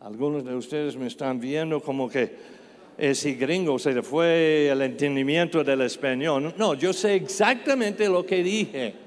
Algunos 0.00 0.44
de 0.44 0.54
ustedes 0.54 0.96
me 0.96 1.06
están 1.06 1.38
viendo 1.38 1.80
como 1.80 2.08
que 2.08 2.54
ese 2.96 3.34
gringo 3.34 3.78
se 3.78 4.02
fue 4.02 4.68
el 4.68 4.80
entendimiento 4.82 5.62
del 5.62 5.82
español. 5.82 6.54
No, 6.56 6.74
yo 6.74 6.92
sé 6.92 7.16
exactamente 7.16 8.08
lo 8.08 8.24
que 8.24 8.42
dije. 8.42 9.03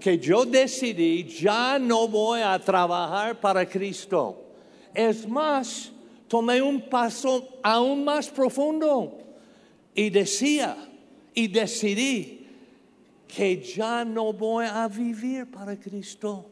Que 0.00 0.18
yo 0.18 0.44
decidí, 0.44 1.24
ya 1.24 1.78
no 1.78 2.08
voy 2.08 2.40
a 2.40 2.58
trabajar 2.58 3.38
para 3.38 3.68
Cristo. 3.68 4.42
Es 4.94 5.28
más, 5.28 5.92
tomé 6.26 6.62
un 6.62 6.88
paso 6.88 7.58
aún 7.62 8.04
más 8.04 8.28
profundo 8.28 9.18
y 9.94 10.08
decía, 10.08 10.76
y 11.34 11.48
decidí 11.48 12.46
que 13.28 13.62
ya 13.62 14.04
no 14.04 14.32
voy 14.32 14.66
a 14.66 14.88
vivir 14.88 15.50
para 15.50 15.78
Cristo. 15.78 16.46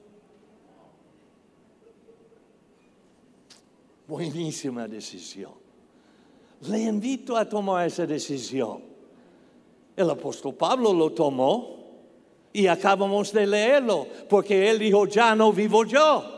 Buenísima 4.07 4.87
decisión. 4.87 5.53
Le 6.63 6.83
invito 6.83 7.37
a 7.37 7.49
tomar 7.49 7.87
esa 7.87 8.07
decisión. 8.07 8.83
El 9.97 10.11
apóstol 10.11 10.55
Pablo 10.55 10.93
lo 10.93 11.13
tomó 11.13 11.78
y 12.59 12.67
acabamos 12.67 13.33
de 13.33 13.47
leerlo, 13.47 14.07
porque 14.29 14.71
él 14.71 14.79
dijo, 14.79 15.07
ya 15.07 15.35
no 15.35 15.53
vivo 15.53 15.85
yo 15.85 16.35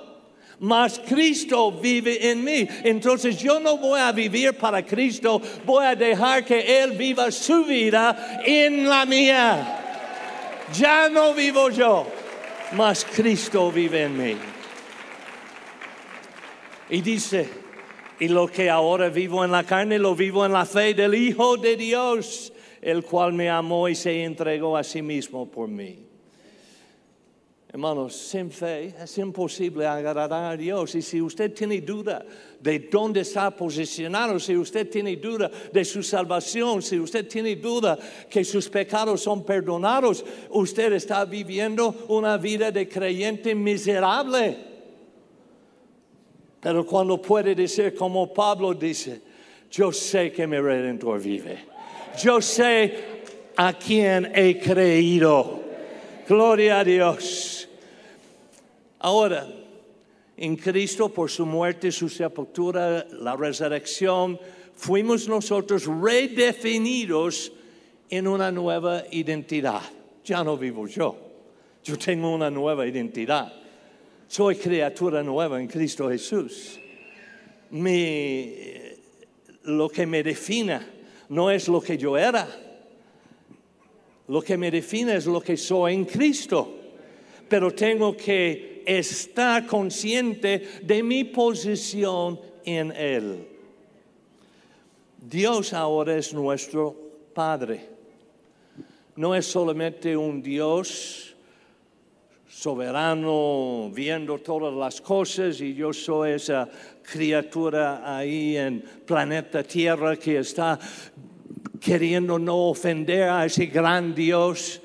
mas 0.60 0.98
Cristo 0.98 1.72
vive 1.72 2.30
en 2.30 2.44
mí. 2.44 2.68
Entonces 2.84 3.38
yo 3.38 3.58
no 3.60 3.78
voy 3.78 3.98
a 3.98 4.12
vivir 4.12 4.54
para 4.54 4.84
Cristo, 4.84 5.40
voy 5.64 5.86
a 5.86 5.94
dejar 5.94 6.44
que 6.44 6.82
Él 6.82 6.92
viva 6.92 7.30
su 7.30 7.64
vida 7.64 8.42
en 8.44 8.88
la 8.88 9.06
mía. 9.06 9.78
Ya 10.74 11.08
no 11.08 11.34
vivo 11.34 11.70
yo, 11.70 12.06
mas 12.72 13.04
Cristo 13.04 13.72
vive 13.72 14.02
en 14.02 14.16
mí. 14.16 14.36
Y 16.90 17.00
dice, 17.00 17.48
y 18.18 18.28
lo 18.28 18.46
que 18.46 18.68
ahora 18.68 19.08
vivo 19.08 19.44
en 19.44 19.52
la 19.52 19.64
carne, 19.64 19.98
lo 19.98 20.14
vivo 20.14 20.44
en 20.44 20.52
la 20.52 20.66
fe 20.66 20.92
del 20.92 21.14
Hijo 21.14 21.56
de 21.56 21.76
Dios, 21.76 22.52
el 22.82 23.02
cual 23.04 23.32
me 23.32 23.48
amó 23.48 23.88
y 23.88 23.94
se 23.94 24.24
entregó 24.24 24.76
a 24.76 24.84
sí 24.84 25.00
mismo 25.00 25.50
por 25.50 25.68
mí. 25.68 26.09
Hermanos, 27.72 28.16
sin 28.16 28.50
fe 28.50 28.92
es 29.00 29.16
imposible 29.18 29.86
agradar 29.86 30.32
a 30.32 30.56
Dios. 30.56 30.92
Y 30.96 31.02
si 31.02 31.22
usted 31.22 31.54
tiene 31.54 31.80
duda 31.80 32.24
de 32.58 32.80
dónde 32.80 33.20
está 33.20 33.48
posicionado, 33.52 34.40
si 34.40 34.56
usted 34.56 34.90
tiene 34.90 35.14
duda 35.16 35.48
de 35.72 35.84
su 35.84 36.02
salvación, 36.02 36.82
si 36.82 36.98
usted 36.98 37.28
tiene 37.28 37.54
duda 37.54 37.96
que 38.28 38.44
sus 38.44 38.68
pecados 38.68 39.20
son 39.20 39.44
perdonados, 39.44 40.24
usted 40.50 40.94
está 40.94 41.24
viviendo 41.24 42.06
una 42.08 42.36
vida 42.38 42.72
de 42.72 42.88
creyente 42.88 43.54
miserable. 43.54 44.56
Pero 46.60 46.84
cuando 46.84 47.22
puede 47.22 47.54
decir 47.54 47.94
como 47.94 48.34
Pablo 48.34 48.74
dice, 48.74 49.22
yo 49.70 49.92
sé 49.92 50.32
que 50.32 50.44
mi 50.44 50.58
redentor 50.58 51.20
vive. 51.20 51.66
Yo 52.20 52.40
sé 52.40 53.22
a 53.54 53.72
quién 53.74 54.32
he 54.34 54.58
creído. 54.58 55.60
Gloria 56.30 56.80
a 56.80 56.84
Dios. 56.84 57.59
Ahora, 59.00 59.46
en 60.36 60.56
Cristo, 60.56 61.08
por 61.08 61.30
su 61.30 61.46
muerte, 61.46 61.90
su 61.90 62.08
sepultura, 62.08 63.06
la 63.12 63.34
resurrección, 63.34 64.38
fuimos 64.74 65.26
nosotros 65.26 65.86
redefinidos 65.86 67.52
en 68.10 68.26
una 68.26 68.50
nueva 68.50 69.04
identidad. 69.10 69.82
Ya 70.24 70.44
no 70.44 70.56
vivo 70.58 70.86
yo, 70.86 71.16
yo 71.82 71.98
tengo 71.98 72.34
una 72.34 72.50
nueva 72.50 72.86
identidad. 72.86 73.52
Soy 74.28 74.56
criatura 74.56 75.22
nueva 75.22 75.60
en 75.60 75.66
Cristo 75.66 76.08
Jesús. 76.08 76.78
lo 79.62 79.88
que 79.88 80.06
me 80.06 80.22
define 80.22 80.80
no 81.30 81.50
es 81.50 81.68
lo 81.68 81.80
que 81.80 81.96
yo 81.96 82.18
era. 82.18 82.46
Lo 84.28 84.42
que 84.42 84.56
me 84.56 84.70
define 84.70 85.16
es 85.16 85.26
lo 85.26 85.40
que 85.40 85.56
soy 85.56 85.94
en 85.94 86.04
Cristo. 86.04 86.76
Pero 87.48 87.72
tengo 87.72 88.16
que 88.16 88.79
estar 88.98 89.66
consciente 89.66 90.80
de 90.82 91.02
mi 91.02 91.24
posición 91.24 92.40
en 92.64 92.92
Él. 92.92 93.46
Dios 95.18 95.72
ahora 95.72 96.16
es 96.16 96.34
nuestro 96.34 96.96
Padre. 97.34 97.88
No 99.16 99.34
es 99.34 99.46
solamente 99.46 100.16
un 100.16 100.42
Dios 100.42 101.34
soberano 102.48 103.90
viendo 103.94 104.38
todas 104.38 104.74
las 104.74 105.00
cosas 105.00 105.60
y 105.60 105.74
yo 105.74 105.92
soy 105.92 106.32
esa 106.32 106.68
criatura 107.02 108.16
ahí 108.16 108.56
en 108.56 108.82
planeta 109.06 109.62
Tierra 109.62 110.16
que 110.16 110.38
está 110.38 110.78
queriendo 111.80 112.38
no 112.38 112.68
ofender 112.68 113.30
a 113.30 113.46
ese 113.46 113.66
gran 113.66 114.14
Dios 114.14 114.82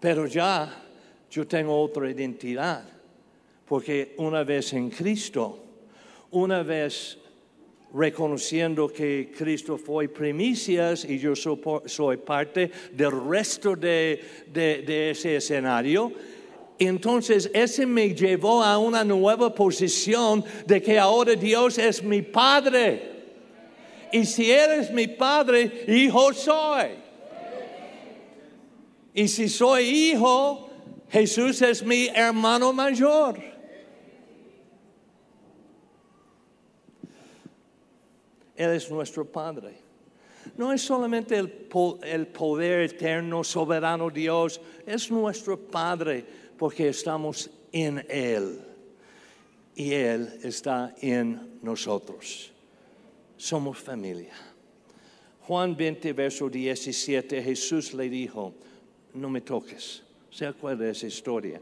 Pero 0.00 0.26
ya 0.26 0.87
yo 1.30 1.46
tengo 1.46 1.80
otra 1.80 2.10
identidad, 2.10 2.84
porque 3.66 4.14
una 4.18 4.44
vez 4.44 4.72
en 4.72 4.90
Cristo, 4.90 5.64
una 6.30 6.62
vez 6.62 7.18
reconociendo 7.94 8.88
que 8.88 9.32
Cristo 9.36 9.78
fue 9.78 10.08
primicias 10.08 11.04
y 11.04 11.18
yo 11.18 11.34
soy, 11.34 12.16
parte 12.18 12.70
del 12.92 13.28
resto 13.28 13.74
de, 13.74 14.20
de 14.52 15.10
ese 15.10 15.36
escenario, 15.36 16.12
entonces 16.78 17.50
ese 17.52 17.86
me 17.86 18.14
llevó 18.14 18.62
a 18.62 18.78
una 18.78 19.02
nueva 19.02 19.52
posición 19.52 20.44
de 20.64 20.80
que 20.80 20.98
ahora 20.98 21.34
Dios 21.34 21.76
es 21.76 22.02
mi 22.02 22.22
Padre. 22.22 23.18
Y 24.12 24.24
si 24.24 24.50
eres 24.50 24.90
mi 24.92 25.08
Padre, 25.08 25.84
hijo 25.88 26.32
soy. 26.32 26.90
Y 29.12 29.26
si 29.26 29.48
soy 29.48 29.84
hijo, 29.84 30.67
Jesús 31.10 31.62
es 31.62 31.82
mi 31.82 32.08
hermano 32.08 32.72
mayor. 32.72 33.38
Él 38.54 38.70
es 38.70 38.90
nuestro 38.90 39.24
Padre. 39.24 39.78
No 40.56 40.72
es 40.72 40.82
solamente 40.82 41.36
el, 41.36 41.48
poder 42.26 42.80
eterno, 42.80 43.44
soberano 43.44 44.10
Dios, 44.10 44.60
es 44.84 45.10
nuestro 45.10 45.58
Padre 45.58 46.24
porque 46.56 46.88
estamos 46.88 47.48
en 47.70 48.04
Él 48.08 48.60
y 49.76 49.92
Él 49.92 50.40
está 50.42 50.94
en 51.00 51.60
nosotros. 51.62 52.52
Somos 53.36 53.78
familia. 53.78 54.34
Juan 55.42 55.76
20, 55.76 56.12
verso 56.12 56.50
17, 56.50 57.40
Jesús 57.42 57.94
le 57.94 58.10
dijo, 58.10 58.52
no 59.14 59.30
me 59.30 59.40
toques. 59.40 60.02
¿Se 60.30 60.46
acuerda 60.46 60.84
de 60.84 60.90
esa 60.90 61.06
historia? 61.06 61.60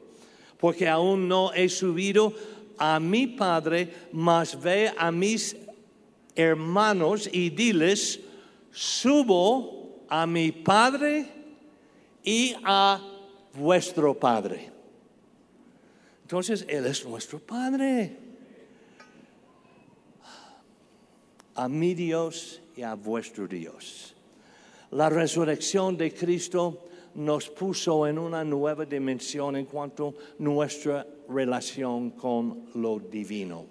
Porque 0.59 0.89
aún 0.89 1.29
no 1.29 1.53
he 1.53 1.69
subido 1.69 2.33
a 2.79 3.01
mi 3.01 3.27
Padre, 3.27 3.93
mas 4.13 4.61
ve 4.61 4.93
a 4.97 5.11
mis 5.11 5.57
hermanos 6.35 7.29
y 7.33 7.51
diles, 7.51 8.21
subo 8.71 10.05
a 10.09 10.27
mi 10.27 10.53
Padre 10.53 11.27
y 12.23 12.55
a 12.65 13.01
vuestro 13.55 14.15
Padre. 14.15 14.71
Entonces, 16.23 16.67
Él 16.69 16.87
es 16.87 17.05
nuestro 17.07 17.39
Padre. 17.39 18.19
A 21.55 21.69
mi 21.69 21.95
Dios 21.95 22.61
y 22.77 22.83
a 22.83 22.95
vuestro 22.95 23.47
Dios. 23.47 24.15
La 24.91 25.09
resurrección 25.09 25.97
de 25.97 26.13
Cristo 26.13 26.87
nos 27.17 27.49
puso 27.49 28.07
en 28.07 28.19
una 28.19 28.45
nueva 28.45 28.85
dimensión 28.85 29.57
en 29.57 29.65
cuanto 29.67 30.09
a 30.09 30.13
nuestra 30.39 31.07
relación 31.29 32.11
con 32.11 32.67
lo 32.75 32.99
divino. 33.01 33.67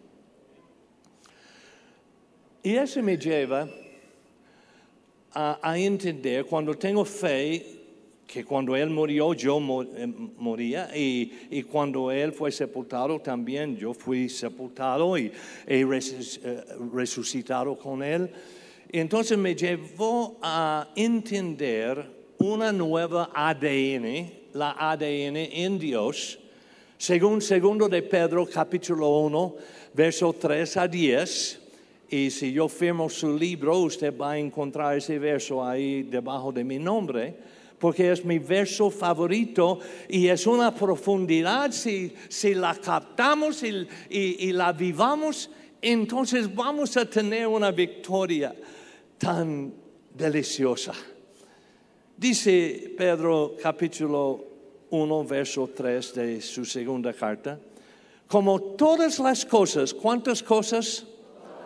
Y 2.63 2.75
eso 2.75 3.01
me 3.03 3.17
lleva 3.17 3.67
a, 5.33 5.77
entender, 5.77 6.45
cuando 6.45 6.75
tengo 6.75 7.05
fe, 7.05 7.63
que 8.25 8.43
cuando 8.43 8.75
Él 8.75 8.89
murió 8.89 9.35
yo 9.35 9.59
eh, 9.59 10.07
moría 10.37 10.89
y, 10.95 11.61
cuando 11.63 12.09
Él 12.09 12.31
fue 12.31 12.51
sepultado 12.51 13.19
también 13.19 13.77
yo 13.77 13.93
fui 13.93 14.27
sepultado 14.29 15.15
y, 15.15 15.31
eh, 15.67 15.85
resucitado 16.91 17.77
con 17.77 18.01
Él. 18.01 18.31
Entonces 18.89 19.37
me 19.37 19.55
llevó 19.55 20.39
a 20.41 20.89
entender 20.95 22.24
una 22.39 22.71
nueva 22.71 23.31
ADN, 23.33 24.31
la 24.53 24.75
ADN 24.77 25.37
en 25.37 25.79
Dios, 25.79 26.39
según 26.97 27.41
segundo 27.41 27.87
de 27.87 28.01
Pedro 28.01 28.45
capítulo 28.45 29.19
1, 29.19 29.55
verso 29.93 30.33
3 30.33 30.77
a 30.77 30.87
10. 30.87 31.61
Y 32.09 32.29
si 32.29 32.51
yo 32.51 32.67
firmo 32.67 33.09
su 33.09 33.37
libro, 33.37 33.79
usted 33.79 34.15
va 34.15 34.31
a 34.31 34.37
encontrar 34.37 34.97
ese 34.97 35.17
verso 35.19 35.65
ahí 35.65 36.03
debajo 36.03 36.51
de 36.51 36.63
mi 36.63 36.77
nombre, 36.77 37.35
porque 37.79 38.11
es 38.11 38.23
mi 38.23 38.39
verso 38.39 38.89
favorito 38.89 39.79
y 40.07 40.27
es 40.27 40.47
una 40.47 40.73
profundidad, 40.73 41.71
si, 41.71 42.13
si 42.29 42.53
la 42.53 42.75
captamos 42.75 43.63
y, 43.63 43.87
y 44.09 44.51
la 44.51 44.71
vivamos, 44.71 45.49
entonces 45.81 46.53
vamos 46.53 46.95
a 46.97 47.09
tener 47.09 47.47
una 47.47 47.71
victoria 47.71 48.55
tan 49.17 49.73
deliciosa. 50.13 50.93
Dice 52.17 52.95
Pedro 52.97 53.57
capítulo 53.61 54.39
1, 54.89 55.25
verso 55.25 55.67
3 55.67 56.13
de 56.15 56.41
su 56.41 56.63
segunda 56.63 57.11
carta, 57.11 57.59
como 58.25 58.61
todas 58.77 59.19
las 59.19 59.45
cosas, 59.45 59.93
¿cuántas 59.93 60.41
cosas? 60.41 61.05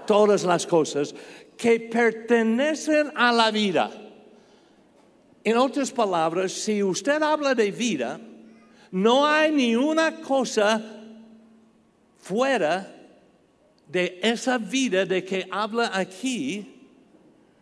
Todas 0.07 0.43
las 0.43 0.65
cosas 0.65 1.13
que 1.55 1.79
pertenecen 1.79 3.11
a 3.15 3.31
la 3.31 3.51
vida. 3.51 3.91
En 5.43 5.55
otras 5.55 5.91
palabras, 5.91 6.51
si 6.51 6.81
usted 6.81 7.21
habla 7.21 7.53
de 7.53 7.69
vida, 7.69 8.19
no 8.89 9.27
hay 9.27 9.51
ni 9.51 9.75
una 9.75 10.19
cosa 10.19 10.81
fuera 12.17 12.91
de 13.87 14.19
esa 14.23 14.57
vida 14.57 15.05
de 15.05 15.23
que 15.23 15.47
habla 15.51 15.91
aquí 15.93 16.87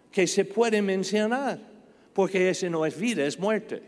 que 0.10 0.26
se 0.26 0.46
puede 0.46 0.82
mencionar 0.82 1.67
porque 2.18 2.50
ese 2.50 2.68
no 2.68 2.84
es 2.84 3.00
vida, 3.00 3.24
es 3.24 3.38
muerte. 3.38 3.80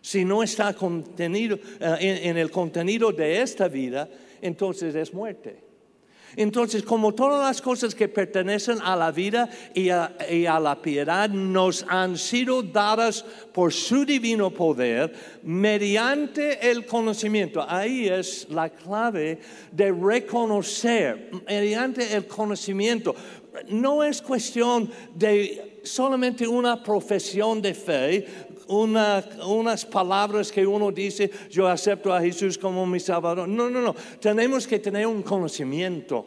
Si 0.00 0.24
no 0.24 0.42
está 0.42 0.74
contenido 0.74 1.60
eh, 1.78 2.22
en, 2.24 2.36
el 2.36 2.50
contenido 2.50 3.12
de 3.12 3.40
esta 3.40 3.68
vida, 3.68 4.08
entonces 4.42 4.96
es 4.96 5.14
muerte. 5.14 5.62
Entonces, 6.34 6.82
como 6.82 7.14
todas 7.14 7.40
las 7.40 7.62
cosas 7.62 7.94
que 7.94 8.08
pertenecen 8.08 8.78
a 8.82 8.96
la 8.96 9.12
vida 9.12 9.48
y 9.74 9.90
a, 9.90 10.16
y 10.28 10.46
a, 10.46 10.58
la 10.58 10.82
piedad 10.82 11.30
nos 11.30 11.84
han 11.88 12.18
sido 12.18 12.64
dadas 12.64 13.24
por 13.52 13.72
su 13.72 14.04
divino 14.04 14.50
poder 14.50 15.12
mediante 15.44 16.68
el 16.68 16.84
conocimiento, 16.84 17.64
ahí 17.68 18.08
es 18.08 18.48
la 18.50 18.70
clave 18.70 19.38
de 19.70 19.92
reconocer, 19.92 21.30
mediante 21.46 22.12
el 22.12 22.26
conocimiento. 22.26 23.14
No 23.68 24.02
es 24.04 24.22
cuestión 24.22 24.90
de 25.14 25.80
solamente 25.82 26.46
una 26.46 26.82
profesión 26.82 27.60
de 27.60 27.74
fe, 27.74 28.26
unas 28.68 29.84
palabras 29.86 30.52
que 30.52 30.66
uno 30.66 30.92
dice, 30.92 31.30
yo 31.50 31.66
acepto 31.66 32.12
a 32.12 32.20
Jesús 32.20 32.56
como 32.56 32.86
mi 32.86 33.00
Salvador. 33.00 33.48
No, 33.48 33.68
no, 33.68 33.80
no. 33.80 33.94
Tenemos 34.20 34.66
que 34.66 34.78
tener 34.78 35.06
un 35.06 35.22
conocimiento. 35.22 36.26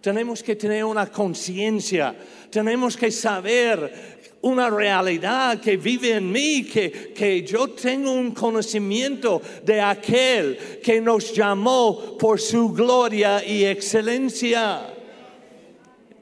Tenemos 0.00 0.42
que 0.42 0.56
tener 0.56 0.84
una 0.84 1.06
conciencia. 1.06 2.16
Tenemos 2.50 2.96
que 2.96 3.10
saber 3.10 4.18
una 4.40 4.70
realidad 4.70 5.60
que 5.60 5.76
vive 5.76 6.12
en 6.12 6.30
mí, 6.30 6.64
que, 6.64 7.12
que 7.12 7.42
yo 7.42 7.70
tengo 7.70 8.12
un 8.12 8.30
conocimiento 8.30 9.42
de 9.64 9.80
aquel 9.80 10.56
que 10.82 11.00
nos 11.00 11.34
llamó 11.34 12.16
por 12.16 12.40
su 12.40 12.72
gloria 12.72 13.44
y 13.44 13.64
excelencia. 13.64 14.94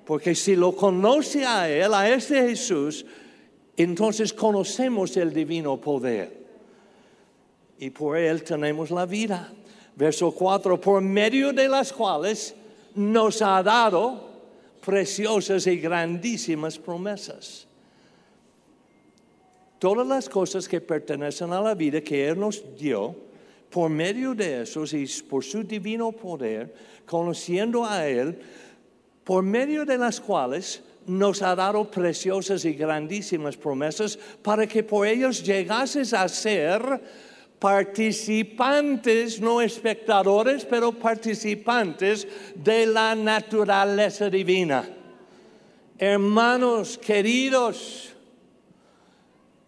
Porque 0.07 0.37
si 0.37 0.55
lo 0.55 0.75
conoce 0.75 1.45
a 1.45 1.69
Él, 1.69 1.93
a 1.93 2.09
ese 2.09 2.49
Jesús, 2.49 3.05
entonces 3.77 4.33
conocemos 4.33 5.17
el 5.17 5.35
divino 5.35 5.81
poder. 5.81 6.47
Y 7.79 7.91
por 7.91 8.17
Él 8.17 8.45
tenemos 8.45 8.93
la 8.93 9.05
vida. 9.05 9.53
Verso 9.97 10.31
4, 10.31 10.81
por 10.81 11.03
medio 11.03 11.53
de 11.53 11.69
las 11.69 11.93
cuales 11.93 12.55
nos 12.95 13.43
ha 13.43 13.61
dado 13.65 14.31
preciosas 14.85 15.67
y 15.67 15.77
grandísimas 15.79 16.79
promesas. 16.79 17.67
Todas 19.81 20.07
las 20.07 20.29
cosas 20.29 20.69
que 20.69 20.81
pertenecen 20.81 21.53
a 21.53 21.61
la 21.61 21.75
vida 21.75 22.01
que 22.01 22.29
Él 22.29 22.39
nos 22.39 22.63
dio, 22.79 23.17
por 23.71 23.91
medio 23.91 24.35
de 24.35 24.63
esos 24.63 24.93
y 24.93 25.05
por 25.29 25.43
su 25.43 25.65
divino 25.65 26.13
poder, 26.13 26.73
conociendo 27.05 27.85
a 27.85 28.07
Él, 28.07 28.39
por 29.27 29.43
medio 29.43 29.85
de 29.85 29.99
las 29.99 30.21
cuales 30.21 30.81
nos 31.05 31.43
ha 31.43 31.57
dado 31.57 31.91
preciosas 31.91 32.65
y 32.65 32.75
grandísimas 32.75 33.57
promesas 33.57 34.17
para 34.41 34.69
que 34.69 34.85
por 34.85 35.05
ellos 35.05 35.43
llegases 35.43 36.15
a 36.15 36.29
ser 36.29 37.03
participantes, 37.59 39.41
no 39.41 39.61
espectadores, 39.61 40.65
pero 40.65 40.93
participantes 40.93 42.29
de 42.55 42.87
la 42.87 43.17
naturaleza 43.17 44.31
divina. 44.31 44.89
Hermanos 45.99 46.97
queridos, 46.97 48.11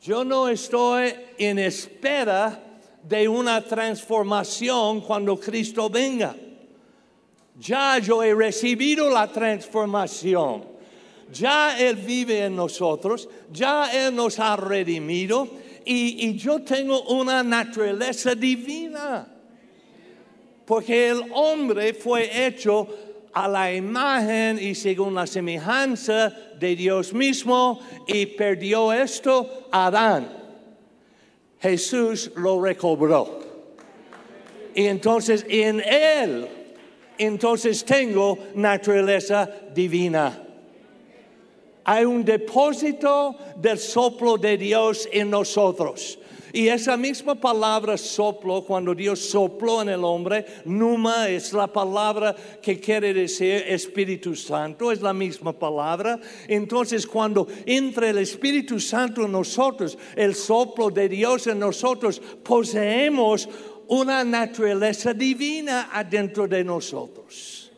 yo 0.01 0.23
no 0.23 0.49
estoy 0.49 1.12
en 1.37 1.59
espera 1.59 2.62
de 3.03 3.27
una 3.27 3.61
transformación 3.64 5.01
cuando 5.01 5.37
Cristo 5.40 5.90
venga. 5.90 6.37
Ya 7.59 7.99
yo 7.99 8.23
he 8.23 8.35
recibido 8.35 9.11
la 9.11 9.27
transformación. 9.27 10.64
Ya 11.33 11.79
Él 11.79 11.97
vive 11.97 12.44
en 12.44 12.57
nosotros, 12.57 13.29
ya 13.53 13.90
Él 13.92 14.14
nos 14.14 14.38
ha 14.38 14.57
redimido 14.57 15.49
y, 15.85 16.37
yo 16.37 16.61
tengo 16.61 17.03
una 17.05 17.42
naturaleza 17.42 18.35
divina. 18.35 19.27
Porque 20.64 21.09
el 21.09 21.25
hombre 21.33 21.94
fue 21.94 22.47
hecho 22.47 22.87
a 23.33 23.49
la 23.49 23.73
imagen 23.73 24.59
y 24.59 24.75
según 24.75 25.14
la 25.14 25.27
semejanza 25.27 26.29
de 26.59 26.77
Dios 26.77 27.12
mismo 27.14 27.81
y 28.07 28.27
perdió 28.27 28.92
esto 28.92 29.68
Adán. 29.71 30.29
Jesús 31.61 32.33
lo 32.37 32.61
recobró. 32.61 33.40
Y 34.75 34.85
entonces 34.85 35.44
en 35.49 35.81
él, 35.81 36.47
entonces 37.19 37.85
tengo 37.85 38.39
naturaleza 38.55 39.51
divina. 39.75 40.45
Hay 41.85 42.05
un 42.05 42.25
depósito 42.25 43.35
del 43.57 43.79
soplo 43.79 44.37
de 44.37 44.57
Dios 44.59 45.09
en 45.11 45.31
nosotros. 45.31 46.19
Y 46.53 46.69
esa 46.69 46.97
misma 46.97 47.35
palabra 47.35 47.99
soplo, 47.99 48.65
cuando 48.65 48.95
Dios 48.95 49.21
sopló 49.21 49.83
en 49.83 49.91
el 49.91 50.03
hombre, 50.03 50.47
numa 50.65 51.29
es 51.29 51.53
la 51.53 51.67
palabra 51.67 52.35
que 52.63 52.81
quiere 52.81 53.13
decir 53.13 53.65
Espíritu 53.67 54.35
Santo, 54.35 54.91
es 54.91 55.03
la 55.03 55.13
misma 55.13 55.53
palabra. 55.53 56.19
Entonces, 56.47 57.07
cuando 57.07 57.47
entra 57.67 58.09
el 58.09 58.19
Espíritu 58.19 58.81
Santo 58.81 59.25
en 59.25 59.33
nosotros, 59.33 59.99
el 60.17 60.35
soplo 60.35 60.91
de 60.91 61.09
Dios 61.09 61.47
en 61.49 61.59
nosotros, 61.59 62.21
poseemos 62.43 63.49
una 63.88 64.22
naturaleza 64.24 65.14
divina 65.14 65.90
adentro 65.92 66.46
de 66.46 66.62
nosotros. 66.62 67.70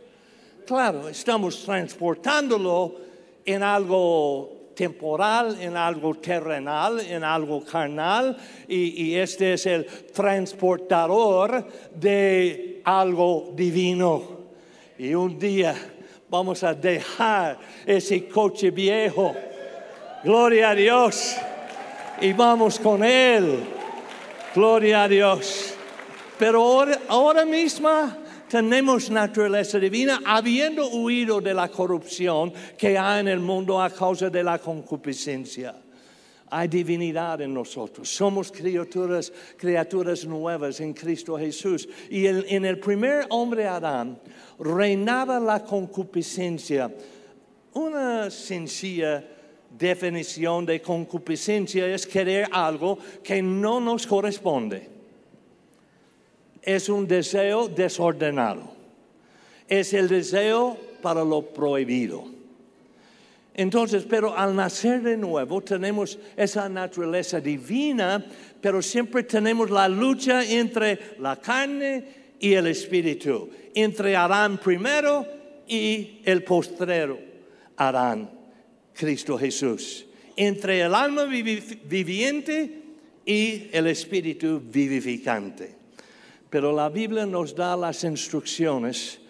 Claro, 0.66 1.08
estamos 1.08 1.64
transportándolo 1.64 2.96
en 3.44 3.62
algo 3.62 4.60
temporal, 4.74 5.60
en 5.60 5.76
algo 5.76 6.14
terrenal, 6.14 7.00
en 7.00 7.22
algo 7.24 7.64
carnal, 7.64 8.36
y, 8.68 9.14
este 9.14 9.54
es 9.54 9.66
el 9.66 9.84
transportador 9.84 11.66
de 11.94 12.80
algo 12.84 13.52
divino. 13.54 14.22
Y 14.98 15.14
un 15.14 15.38
día 15.38 15.74
vamos 16.28 16.62
a 16.62 16.72
dejar 16.74 17.58
ese 17.84 18.28
coche 18.28 18.70
viejo, 18.70 19.34
gloria 20.24 20.70
a 20.70 20.74
Dios, 20.74 21.36
y 22.20 22.32
vamos 22.32 22.78
con 22.78 23.04
él, 23.04 23.60
gloria 24.54 25.04
a 25.04 25.08
Dios. 25.08 25.74
Pero 26.40 26.62
ahora, 26.62 26.98
ahora 27.08 27.44
misma 27.44 28.16
tenemos 28.48 29.10
naturaleza 29.10 29.78
divina 29.78 30.22
habiendo 30.24 30.88
huido 30.88 31.38
de 31.38 31.52
la 31.52 31.68
corrupción 31.68 32.50
que 32.78 32.96
hay 32.96 33.20
en 33.20 33.28
el 33.28 33.40
mundo 33.40 33.78
a 33.78 33.90
causa 33.90 34.30
de 34.30 34.42
la 34.42 34.58
concupiscencia. 34.58 35.74
Hay 36.48 36.66
divinidad 36.66 37.42
en 37.42 37.52
nosotros. 37.52 38.08
Somos 38.08 38.50
criaturas, 38.50 39.30
criaturas 39.58 40.24
nuevas 40.24 40.80
en 40.80 40.94
Cristo 40.94 41.36
Jesús. 41.36 41.86
Y 42.08 42.26
en 42.26 42.64
el 42.64 42.78
primer 42.78 43.26
hombre 43.28 43.68
Adán 43.68 44.18
reinaba 44.58 45.38
la 45.38 45.62
concupiscencia. 45.62 46.90
Una 47.74 48.30
sencilla 48.30 49.22
definición 49.78 50.64
de 50.64 50.80
concupiscencia 50.80 51.86
es 51.86 52.06
querer 52.06 52.48
algo 52.50 52.98
que 53.22 53.42
no 53.42 53.78
nos 53.78 54.06
corresponde 54.06 54.99
es 56.62 56.88
un 56.88 57.06
deseo 57.06 57.68
desordenado. 57.68 58.74
Es 59.68 59.92
el 59.94 60.08
deseo 60.08 60.76
para 61.00 61.24
lo 61.24 61.42
prohibido. 61.42 62.24
Entonces, 63.54 64.04
pero 64.08 64.36
al 64.36 64.54
nacer 64.54 65.02
de 65.02 65.16
nuevo 65.16 65.60
tenemos 65.60 66.18
esa 66.36 66.68
naturaleza 66.68 67.40
divina, 67.40 68.24
pero 68.60 68.80
siempre 68.80 69.24
tenemos 69.24 69.70
la 69.70 69.88
lucha 69.88 70.44
entre 70.44 71.16
la 71.18 71.36
carne 71.36 72.04
y 72.38 72.54
el 72.54 72.68
espíritu, 72.68 73.50
entre 73.74 74.16
Adán 74.16 74.58
primero 74.58 75.26
y 75.66 76.20
el 76.24 76.42
postrero 76.42 77.18
Adán, 77.76 78.30
Cristo 78.94 79.38
Jesús, 79.38 80.06
entre 80.36 80.80
el 80.80 80.94
alma 80.94 81.24
viviente 81.24 82.82
y 83.26 83.68
el 83.72 83.86
espíritu 83.88 84.60
vivificante. 84.60 85.79
Pero 86.50 86.72
la 86.72 86.88
Biblia 86.88 87.24
nos 87.24 87.54
da 87.54 87.76
las 87.76 88.02
instrucciones 88.02 89.20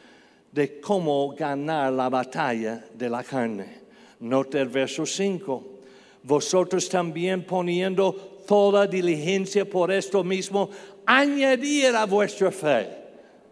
de 0.51 0.81
cómo 0.81 1.35
ganar 1.37 1.93
la 1.93 2.09
batalla 2.09 2.85
de 2.95 3.11
la 3.11 3.23
carne. 3.23 3.81
Nota 4.21 4.59
el 4.61 4.69
verso 4.69 5.05
5. 5.05 5.65
Vosotros 6.23 6.89
también 6.89 7.45
poniendo 7.45 8.13
toda 8.47 8.87
diligencia 8.87 9.69
por 9.69 9.93
esto 9.93 10.25
mismo, 10.25 10.71
añadir 11.07 11.95
a 11.95 12.05
vuestra 12.05 12.51
fe 12.51 12.89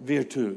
virtud. 0.00 0.56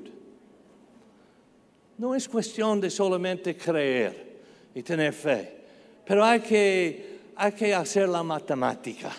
No 1.97 2.15
es 2.15 2.27
cuestión 2.27 2.81
de 2.81 2.89
solamente 2.89 3.55
creer 3.55 4.39
y 4.73 4.81
tener 4.81 5.13
fe, 5.13 5.57
pero 6.05 6.25
hay 6.25 6.39
que, 6.39 7.19
hay 7.35 7.51
que 7.51 7.73
hacer 7.73 8.09
la 8.09 8.23
matemática. 8.23 9.11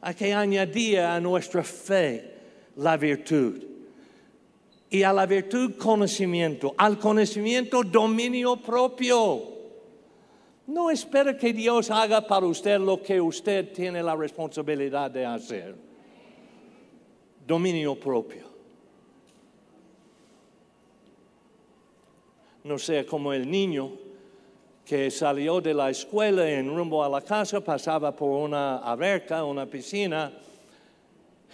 Hay 0.00 0.14
que 0.14 0.32
añadir 0.32 1.00
a 1.00 1.20
nuestra 1.20 1.62
fe 1.62 2.37
la 2.78 2.96
virtud. 2.96 3.62
Y 4.90 5.02
a 5.02 5.12
la 5.12 5.26
virtud 5.26 5.76
conocimiento, 5.76 6.74
al 6.76 6.98
conocimiento 6.98 7.82
dominio 7.82 8.56
propio. 8.56 9.58
No 10.66 10.90
espere 10.90 11.36
que 11.36 11.52
Dios 11.52 11.90
haga 11.90 12.26
para 12.26 12.46
usted 12.46 12.78
lo 12.78 13.02
que 13.02 13.20
usted 13.20 13.72
tiene 13.72 14.02
la 14.02 14.16
responsabilidad 14.16 15.10
de 15.10 15.26
hacer. 15.26 15.74
Dominio 17.46 17.94
propio. 17.98 18.48
No 22.64 22.78
sea 22.78 23.04
como 23.04 23.32
el 23.32 23.50
niño 23.50 23.92
que 24.84 25.10
salió 25.10 25.60
de 25.60 25.74
la 25.74 25.90
escuela 25.90 26.48
en 26.48 26.74
rumbo 26.74 27.04
a 27.04 27.08
la 27.08 27.20
casa, 27.20 27.60
pasaba 27.60 28.14
por 28.14 28.30
una 28.30 28.78
alberca, 28.78 29.44
una 29.44 29.66
piscina, 29.66 30.32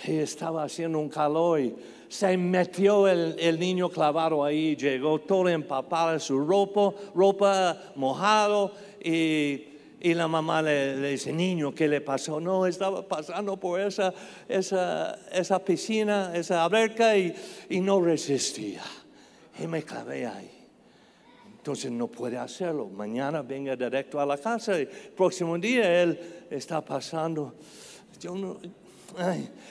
y 0.03 0.17
estaba 0.17 0.65
haciendo 0.65 0.99
un 0.99 1.09
calor 1.09 1.61
y 1.61 1.75
se 2.09 2.37
metió 2.37 3.09
el, 3.09 3.59
niño 3.59 3.89
clavado 3.89 4.45
ahí, 4.45 4.77
llegó 4.77 5.21
todo 5.21 5.49
empapado 5.49 6.19
su 6.21 6.39
ropa, 6.39 6.93
ropa 7.15 7.77
mojado 7.97 8.73
y, 9.03 9.69
la 10.01 10.29
mamá 10.29 10.61
le, 10.61 11.11
dice, 11.11 11.33
niño, 11.33 11.75
¿qué 11.75 11.89
le 11.89 12.03
pasó? 12.03 12.39
No, 12.39 12.67
estaba 12.67 13.09
pasando 13.09 13.57
por 13.57 13.81
esa, 13.81 14.13
esa, 14.47 15.19
esa 15.33 15.65
piscina, 15.65 16.31
esa 16.35 16.63
alberca 16.63 17.17
y, 17.17 17.35
y 17.71 17.81
no 17.81 18.03
resistía. 18.03 18.83
Y 19.59 19.67
me 19.67 19.83
clavé 19.83 20.27
ahí. 20.27 20.51
Entonces 21.57 21.91
no 21.91 22.09
puede 22.09 22.37
hacerlo. 22.37 22.87
Mañana 22.87 23.41
venga 23.41 23.75
directo 23.75 24.21
a 24.21 24.27
la 24.27 24.37
casa 24.37 24.79
y 24.79 24.83
el 24.83 24.89
próximo 24.89 25.57
día 25.57 26.03
él 26.03 26.47
está 26.51 26.85
pasando. 26.85 27.55
Yo 28.21 28.35
no, 28.35 28.59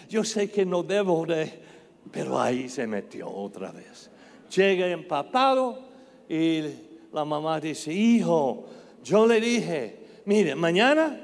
yo 0.10 0.24
sé 0.24 0.50
que 0.50 0.66
no 0.66 0.84
debo 0.84 1.26
de, 1.26 1.52
pero 2.12 2.40
ahí 2.40 2.70
se 2.70 2.88
metió 2.88 3.30
otra 3.30 3.72
vez. 3.72 4.10
Llega 4.56 4.88
empapado 4.88 5.80
y 6.30 6.62
la 7.12 7.26
mamá 7.26 7.60
dice, 7.60 7.92
hijo, 7.92 8.66
yo 9.04 9.26
le 9.26 9.40
dije, 9.40 10.00
mire, 10.26 10.56
mañana 10.56 11.20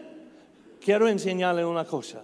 quiero 0.83 1.07
enseñarle 1.07 1.65
una 1.65 1.85
cosa. 1.85 2.23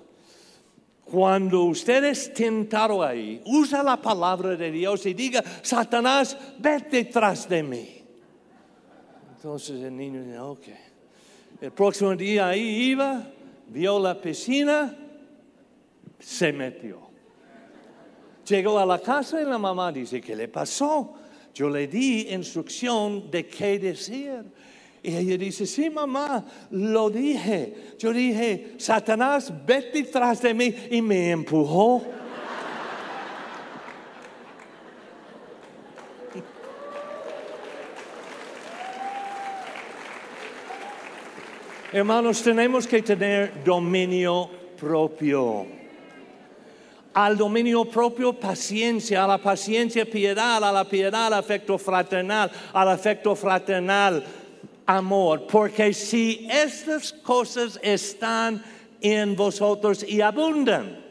Cuando 1.03 1.63
usted 1.65 2.03
es 2.05 2.33
tentado 2.33 3.03
ahí, 3.03 3.41
usa 3.45 3.83
la 3.83 4.01
palabra 4.01 4.55
de 4.55 4.71
Dios 4.71 5.05
y 5.05 5.13
diga, 5.13 5.43
Satanás, 5.61 6.35
vete 6.57 7.03
detrás 7.03 7.47
de 7.47 7.61
mí. 7.61 8.01
Entonces 9.35 9.83
el 9.83 9.95
niño 9.95 10.23
dice, 10.23 10.39
ok. 10.39 10.67
El 11.61 11.71
próximo 11.71 12.15
día 12.15 12.47
ahí 12.47 12.89
iba, 12.89 13.23
vio 13.67 13.99
la 13.99 14.19
piscina 14.19 15.04
se 16.25 16.51
metió. 16.51 16.97
Llegó 18.47 18.79
a 18.79 18.85
la 18.85 18.99
casa 18.99 19.39
y 19.39 19.45
la 19.45 19.59
mamá 19.59 19.91
dice, 19.91 20.19
¿qué 20.19 20.35
le 20.35 20.47
pasó? 20.47 21.13
Yo 21.53 21.69
le 21.69 21.87
di 21.87 22.29
instrucción 22.31 23.29
de 23.29 23.45
qué 23.45 23.77
decir. 23.77 24.43
Y 25.03 25.15
ella 25.15 25.37
dice, 25.37 25.67
sí, 25.67 25.87
mamá, 25.87 26.43
lo 26.71 27.11
dije. 27.11 27.93
Yo 27.99 28.11
dije, 28.11 28.73
Satanás, 28.79 29.53
vete 29.67 30.01
tras 30.03 30.41
de 30.41 30.55
mí 30.55 30.75
y 30.89 30.99
me 30.99 31.29
empujó. 31.29 32.01
Hermanos, 41.93 42.41
tenemos 42.41 42.87
que 42.87 43.03
tener 43.03 43.63
dominio 43.63 44.49
propio 44.75 45.84
al 47.15 47.35
dominio 47.37 47.85
propio 47.85 48.33
paciencia, 48.33 49.23
a 49.23 49.27
la 49.27 49.39
paciencia 49.39 50.05
piedad, 50.05 50.63
a 50.63 50.71
la 50.71 50.85
piedad 50.85 51.33
afecto 51.33 51.79
fraternal, 51.79 52.51
al 52.71 52.89
afecto 52.89 53.35
fraternal 53.35 54.23
amor. 54.85 55.47
Porque 55.47 55.93
si 55.93 56.47
estas 56.51 57.11
cosas 57.11 57.79
están 57.81 58.61
en 59.01 59.35
vosotros 59.35 60.03
y 60.07 60.21
abundan. 60.21 61.03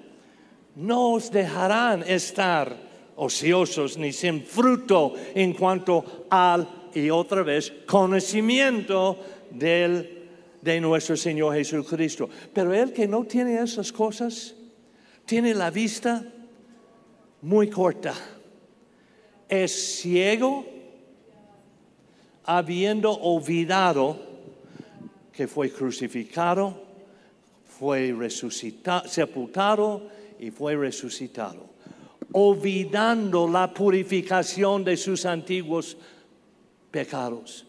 No 0.74 1.12
os 1.12 1.30
dejarán 1.30 2.02
estar 2.02 2.76
ociosos 3.16 3.96
ni 3.96 4.12
sin 4.12 4.42
fruto 4.42 5.14
en 5.34 5.52
cuanto 5.52 6.26
al, 6.30 6.66
y 6.92 7.10
otra 7.10 7.42
vez, 7.44 7.72
conocimiento 7.86 9.18
del, 9.50 10.26
de 10.60 10.80
nuestro 10.80 11.16
Señor 11.16 11.54
Jesucristo. 11.54 12.28
Pero 12.52 12.74
el 12.74 12.92
que 12.92 13.06
no 13.06 13.22
tiene 13.24 13.62
esas 13.62 13.92
cosas, 13.92 14.54
tiene 15.24 15.54
la 15.54 15.70
vista 15.70 16.24
muy 17.42 17.68
corta. 17.68 18.14
Es 19.48 20.00
ciego, 20.00 20.66
habiendo 22.44 23.12
olvidado 23.12 24.18
que 25.32 25.46
fue 25.46 25.70
crucificado, 25.70 26.82
fue 27.78 28.14
resucitado, 28.16 29.08
sepultado 29.08 30.08
y 30.38 30.50
fue 30.50 30.76
resucitado, 30.76 31.66
olvidando 32.32 33.48
la 33.48 33.72
purificación 33.72 34.84
de 34.84 34.96
sus 34.96 35.26
antiguos 35.26 35.96
pecados. 36.90 37.66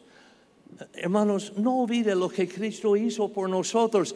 Hermanos, 0.94 1.54
no 1.58 1.82
olvide 1.82 2.16
lo 2.16 2.30
que 2.30 2.48
Cristo 2.48 2.96
hizo 2.96 3.30
por 3.30 3.50
nosotros. 3.50 4.16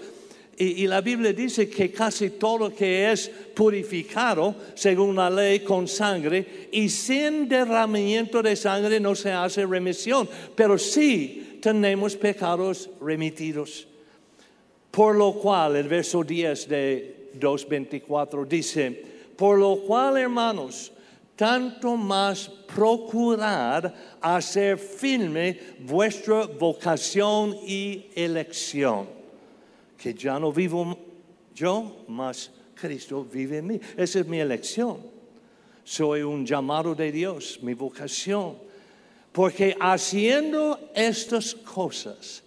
Y, 0.61 0.87
la 0.87 0.99
Biblia 0.99 1.31
dice 1.31 1.69
que 1.69 1.89
casi 1.89 2.31
todo 2.31 2.75
que 2.75 3.09
es 3.09 3.29
purificado, 3.55 4.53
según 4.75 5.15
la 5.15 5.29
ley, 5.29 5.61
con 5.61 5.87
sangre, 5.87 6.67
y 6.73 6.89
sin 6.89 7.47
derramamiento 7.47 8.43
de 8.43 8.57
sangre 8.57 8.99
no 8.99 9.15
se 9.15 9.31
hace 9.31 9.65
remisión, 9.65 10.27
pero 10.55 10.77
sí 10.77 11.59
tenemos 11.61 12.17
pecados 12.17 12.89
remitidos. 12.99 13.87
Por 14.91 15.15
lo 15.15 15.31
cual, 15.31 15.77
el 15.77 15.87
verso 15.87 16.25
10 16.25 16.67
de 16.67 17.31
2.24 17.39 18.45
dice, 18.45 19.03
por 19.37 19.57
lo 19.57 19.77
cual, 19.77 20.17
hermanos, 20.17 20.91
tanto 21.37 21.95
más 21.95 22.49
procurar 22.75 23.93
hacer 24.19 24.77
firme 24.77 25.57
vuestra 25.79 26.47
vocación 26.47 27.55
y 27.65 28.07
elección, 28.13 29.18
que 30.01 30.13
ya 30.13 30.39
no 30.39 30.51
vivo 30.51 30.97
yo, 31.53 32.05
mas 32.07 32.49
Cristo 32.73 33.23
vive 33.23 33.57
en 33.57 33.67
mí. 33.67 33.81
Esa 33.97 34.19
es 34.19 34.27
mi 34.27 34.39
elección. 34.39 34.97
Soy 35.83 36.21
un 36.21 36.45
llamado 36.45 36.95
de 36.95 37.11
Dios, 37.11 37.59
mi 37.61 37.73
vocación. 37.73 38.55
Porque 39.31 39.75
haciendo 39.79 40.79
estas 40.95 41.53
cosas, 41.53 42.41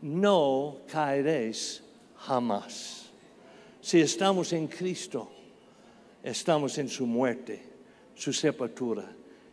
no 0.00 0.78
caeréis 0.90 1.82
jamás. 2.16 3.06
Si 3.80 4.00
estamos 4.00 4.52
en 4.52 4.66
Cristo, 4.66 5.30
estamos 6.22 6.76
en 6.78 6.88
su 6.88 7.06
muerte 7.06 7.72
su 8.14 8.32
sepultura 8.32 9.04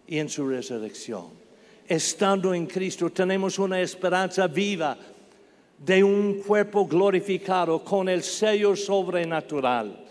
y 0.07 0.19
en 0.19 0.29
su 0.29 0.47
resurrección. 0.47 1.27
Estando 1.87 2.53
en 2.53 2.67
Cristo 2.67 3.09
tenemos 3.09 3.57
una 3.57 3.81
esperanza 3.81 4.47
viva 4.47 4.97
de 5.79 6.03
un 6.03 6.41
cuerpo 6.45 6.85
glorificado 6.85 7.83
con 7.83 8.09
el 8.09 8.21
sello 8.23 8.75
sobrenatural. 8.75 10.05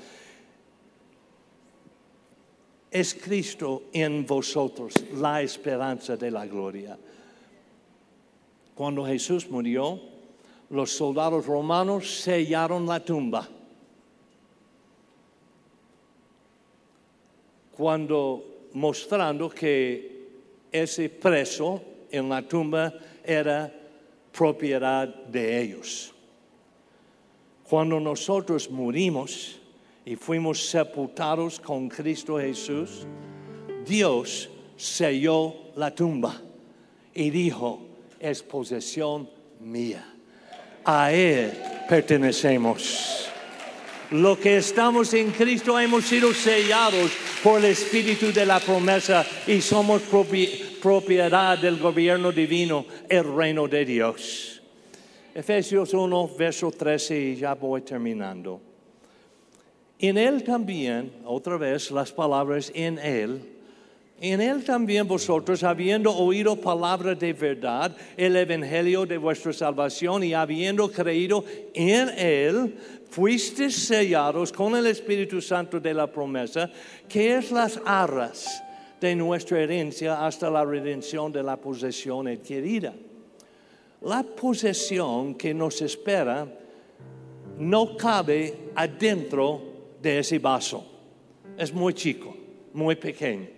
Es 2.90 3.14
Cristo 3.14 3.84
en 3.92 4.26
vosotros 4.26 4.94
la 5.14 5.42
esperanza 5.42 6.16
de 6.16 6.30
la 6.30 6.46
gloria. 6.46 6.98
Cuando 8.74 9.04
Jesús 9.04 9.48
murió, 9.50 10.00
los 10.70 10.90
soldados 10.90 11.46
romanos 11.46 12.20
sellaron 12.20 12.86
la 12.86 13.00
tumba 13.04 13.48
cuando 17.78 18.66
mostrando 18.74 19.48
que 19.48 20.26
ese 20.72 21.08
preso 21.08 21.80
en 22.10 22.28
la 22.28 22.42
tumba 22.42 22.92
era 23.22 23.72
propiedad 24.38 25.08
de 25.08 25.60
ellos. 25.60 26.14
Cuando 27.68 27.98
nosotros 27.98 28.70
murimos 28.70 29.58
y 30.04 30.14
fuimos 30.14 30.70
sepultados 30.70 31.58
con 31.58 31.88
Cristo 31.88 32.38
Jesús, 32.38 33.04
Dios 33.84 34.48
selló 34.76 35.54
la 35.74 35.92
tumba 35.92 36.40
y 37.12 37.30
dijo, 37.30 37.80
es 38.20 38.40
posesión 38.44 39.28
mía. 39.58 40.06
A 40.84 41.12
Él 41.12 41.52
pertenecemos. 41.88 43.28
Lo 44.10 44.40
que 44.40 44.56
estamos 44.56 45.12
en 45.12 45.32
Cristo 45.32 45.78
hemos 45.78 46.06
sido 46.06 46.32
sellados 46.32 47.12
por 47.42 47.58
el 47.58 47.66
Espíritu 47.66 48.32
de 48.32 48.46
la 48.46 48.58
promesa 48.58 49.26
y 49.46 49.60
somos 49.60 50.00
propiedad 50.80 51.58
del 51.58 51.78
gobierno 51.78 52.32
divino, 52.32 52.86
el 53.06 53.36
reino 53.36 53.68
de 53.68 53.84
Dios. 53.84 54.62
Efesios 55.34 55.92
1, 55.92 56.30
verso 56.38 56.70
13, 56.70 57.20
y 57.20 57.36
ya 57.36 57.54
voy 57.54 57.82
terminando. 57.82 58.62
En 59.98 60.16
Él 60.16 60.42
también, 60.42 61.12
otra 61.26 61.58
vez 61.58 61.90
las 61.90 62.10
palabras 62.10 62.72
en 62.74 62.98
Él, 62.98 63.57
en 64.20 64.40
Él 64.40 64.64
también 64.64 65.06
vosotros, 65.06 65.62
habiendo 65.62 66.12
oído 66.12 66.56
palabra 66.56 67.14
de 67.14 67.32
verdad, 67.32 67.96
el 68.16 68.34
Evangelio 68.36 69.06
de 69.06 69.16
vuestra 69.16 69.52
salvación 69.52 70.24
y 70.24 70.34
habiendo 70.34 70.90
creído 70.90 71.44
en 71.72 72.08
Él, 72.18 72.74
fuiste 73.10 73.70
sellados 73.70 74.52
con 74.52 74.74
el 74.76 74.86
Espíritu 74.86 75.40
Santo 75.40 75.78
de 75.78 75.94
la 75.94 76.10
promesa, 76.10 76.68
que 77.08 77.36
es 77.36 77.52
las 77.52 77.80
arras 77.84 78.62
de 79.00 79.14
nuestra 79.14 79.60
herencia 79.60 80.26
hasta 80.26 80.50
la 80.50 80.64
redención 80.64 81.30
de 81.30 81.42
la 81.42 81.56
posesión 81.56 82.26
adquirida. 82.26 82.92
La 84.02 84.24
posesión 84.24 85.36
que 85.36 85.54
nos 85.54 85.80
espera 85.80 86.46
no 87.58 87.96
cabe 87.96 88.70
adentro 88.74 89.62
de 90.02 90.18
ese 90.20 90.38
vaso. 90.38 90.84
Es 91.56 91.72
muy 91.72 91.94
chico, 91.94 92.36
muy 92.72 92.96
pequeño. 92.96 93.57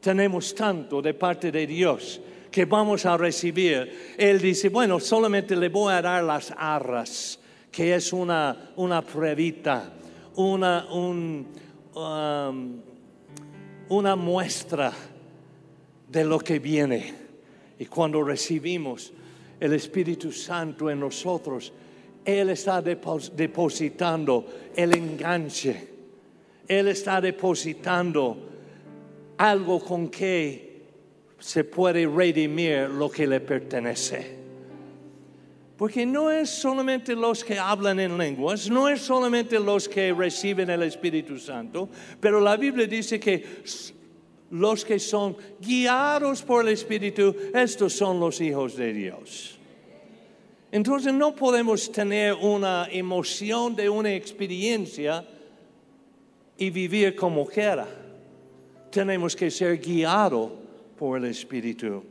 Tenemos 0.00 0.54
tanto 0.54 1.02
de 1.02 1.14
parte 1.14 1.52
de 1.52 1.66
Dios 1.66 2.20
que 2.50 2.64
vamos 2.64 3.06
a 3.06 3.16
recibir. 3.16 4.14
Él 4.16 4.40
dice, 4.40 4.68
bueno, 4.68 4.98
solamente 4.98 5.54
le 5.54 5.68
voy 5.68 5.92
a 5.92 6.02
dar 6.02 6.24
las 6.24 6.52
arras 6.56 7.38
que 7.70 7.94
es 7.94 8.12
una, 8.12 8.72
una 8.76 9.04
una, 10.36 10.86
um, 10.92 11.44
una 13.88 14.16
muestra 14.16 14.92
de 16.08 16.24
lo 16.24 16.38
que 16.40 16.58
viene. 16.58 17.14
Y 17.78 17.86
cuando 17.86 18.22
recibimos 18.22 19.12
el 19.60 19.72
Espíritu 19.74 20.32
Santo 20.32 20.90
en 20.90 21.00
nosotros, 21.00 21.72
Él 22.24 22.50
está 22.50 22.82
depositando 22.82 24.46
el 24.74 24.96
enganche. 24.96 25.88
Él 26.66 26.88
está 26.88 27.20
depositando 27.20 28.49
algo 29.40 29.80
con 29.80 30.10
que 30.10 30.82
se 31.38 31.64
puede 31.64 32.06
redimir 32.06 32.90
lo 32.90 33.10
que 33.10 33.26
le 33.26 33.40
pertenece. 33.40 34.38
Porque 35.78 36.04
no 36.04 36.30
es 36.30 36.50
solamente 36.50 37.16
los 37.16 37.42
que 37.42 37.58
hablan 37.58 37.98
en 38.00 38.18
lenguas, 38.18 38.68
no 38.68 38.86
es 38.86 39.00
solamente 39.00 39.58
los 39.58 39.88
que 39.88 40.12
reciben 40.12 40.68
el 40.68 40.82
Espíritu 40.82 41.38
Santo, 41.38 41.88
pero 42.20 42.38
la 42.38 42.58
Biblia 42.58 42.86
dice 42.86 43.18
que 43.18 43.62
los 44.50 44.84
que 44.84 44.98
son 44.98 45.38
guiados 45.58 46.42
por 46.42 46.66
el 46.66 46.74
Espíritu, 46.74 47.34
estos 47.54 47.94
son 47.94 48.20
los 48.20 48.42
hijos 48.42 48.76
de 48.76 48.92
Dios. 48.92 49.58
Entonces 50.70 51.14
no 51.14 51.34
podemos 51.34 51.90
tener 51.90 52.34
una 52.34 52.88
emoción 52.90 53.74
de 53.74 53.88
una 53.88 54.12
experiencia 54.12 55.26
y 56.58 56.68
vivir 56.68 57.16
como 57.16 57.46
quiera. 57.46 57.99
Tenemos 58.90 59.36
que 59.36 59.50
ser 59.50 59.78
guiados 59.78 60.50
por 60.98 61.18
el 61.18 61.26
Espíritu. 61.26 62.02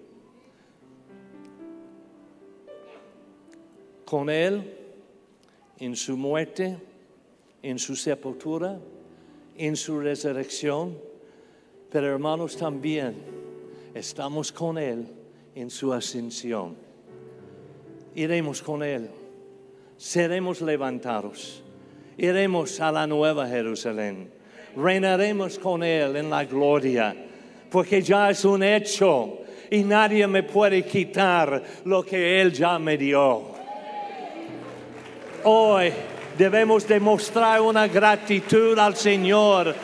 con 4.09 4.27
Él 4.27 4.75
en 5.77 5.95
su 5.95 6.17
muerte, 6.17 6.77
en 7.61 7.77
su 7.77 7.95
sepultura, 7.95 8.79
en 9.55 9.75
su 9.75 9.99
resurrección, 9.99 10.97
pero 11.91 12.07
hermanos 12.07 12.57
también 12.57 13.13
estamos 13.93 14.51
con 14.51 14.79
Él 14.79 15.05
en 15.53 15.69
su 15.69 15.93
ascensión. 15.93 16.75
Iremos 18.15 18.63
con 18.63 18.81
Él, 18.81 19.11
seremos 19.95 20.59
levantados, 20.61 21.61
iremos 22.17 22.79
a 22.79 22.91
la 22.91 23.05
nueva 23.05 23.47
Jerusalén, 23.47 24.31
reinaremos 24.75 25.59
con 25.59 25.83
Él 25.83 26.15
en 26.15 26.29
la 26.29 26.45
gloria, 26.45 27.15
porque 27.69 28.01
ya 28.01 28.29
es 28.29 28.45
un 28.45 28.63
hecho 28.63 29.39
y 29.69 29.83
nadie 29.83 30.25
me 30.27 30.43
puede 30.43 30.83
quitar 30.83 31.61
lo 31.85 32.03
que 32.03 32.41
Él 32.41 32.51
ya 32.51 32.79
me 32.79 32.97
dio. 32.97 33.43
Hoy 35.43 35.91
debemos 36.37 36.87
demostrar 36.87 37.61
una 37.61 37.87
gratitud 37.87 38.77
al 38.77 38.95
Señor 38.95 39.75